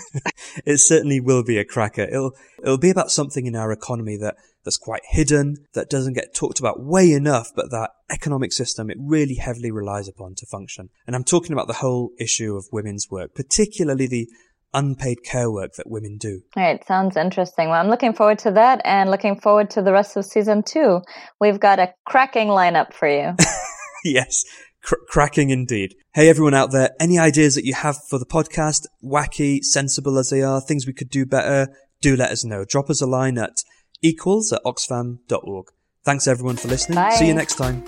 it 0.65 0.77
certainly 0.77 1.19
will 1.19 1.43
be 1.43 1.57
a 1.57 1.65
cracker. 1.65 2.03
It'll 2.03 2.31
it'll 2.61 2.77
be 2.77 2.89
about 2.89 3.11
something 3.11 3.45
in 3.45 3.55
our 3.55 3.71
economy 3.71 4.17
that 4.17 4.35
that's 4.63 4.77
quite 4.77 5.01
hidden, 5.09 5.57
that 5.73 5.89
doesn't 5.89 6.13
get 6.13 6.33
talked 6.33 6.59
about 6.59 6.83
way 6.83 7.11
enough, 7.11 7.49
but 7.55 7.71
that 7.71 7.89
economic 8.09 8.53
system 8.53 8.89
it 8.89 8.97
really 8.99 9.35
heavily 9.35 9.71
relies 9.71 10.07
upon 10.07 10.35
to 10.35 10.45
function. 10.45 10.89
And 11.07 11.15
I'm 11.15 11.23
talking 11.23 11.51
about 11.51 11.67
the 11.67 11.73
whole 11.73 12.11
issue 12.19 12.55
of 12.55 12.65
women's 12.71 13.07
work, 13.09 13.33
particularly 13.33 14.07
the 14.07 14.27
unpaid 14.73 15.23
care 15.23 15.51
work 15.51 15.73
that 15.73 15.89
women 15.89 16.17
do. 16.17 16.41
All 16.55 16.63
right, 16.63 16.85
sounds 16.85 17.17
interesting. 17.17 17.69
Well, 17.69 17.79
I'm 17.81 17.89
looking 17.89 18.13
forward 18.13 18.39
to 18.39 18.51
that 18.51 18.81
and 18.85 19.09
looking 19.09 19.39
forward 19.39 19.69
to 19.71 19.81
the 19.81 19.91
rest 19.91 20.15
of 20.15 20.25
season 20.25 20.63
two. 20.63 21.01
We've 21.39 21.59
got 21.59 21.79
a 21.79 21.93
cracking 22.05 22.47
lineup 22.47 22.93
for 22.93 23.07
you. 23.07 23.35
yes, 24.05 24.43
Cr- 24.83 24.95
cracking 25.07 25.49
indeed. 25.49 25.95
Hey, 26.13 26.29
everyone 26.29 26.53
out 26.53 26.71
there, 26.71 26.91
any 26.99 27.17
ideas 27.17 27.55
that 27.55 27.65
you 27.65 27.73
have 27.73 27.97
for 28.09 28.19
the 28.19 28.25
podcast, 28.25 28.87
wacky, 29.03 29.63
sensible 29.63 30.17
as 30.17 30.29
they 30.29 30.41
are, 30.41 30.59
things 30.59 30.87
we 30.87 30.93
could 30.93 31.09
do 31.09 31.25
better, 31.25 31.67
do 32.01 32.15
let 32.15 32.31
us 32.31 32.43
know. 32.43 32.65
Drop 32.65 32.89
us 32.89 33.01
a 33.01 33.07
line 33.07 33.37
at 33.37 33.63
equals 34.01 34.51
at 34.51 34.61
oxfam.org. 34.65 35.67
Thanks 36.03 36.27
everyone 36.27 36.57
for 36.57 36.67
listening. 36.67 36.95
Bye. 36.95 37.15
See 37.15 37.27
you 37.27 37.33
next 37.33 37.55
time. 37.55 37.83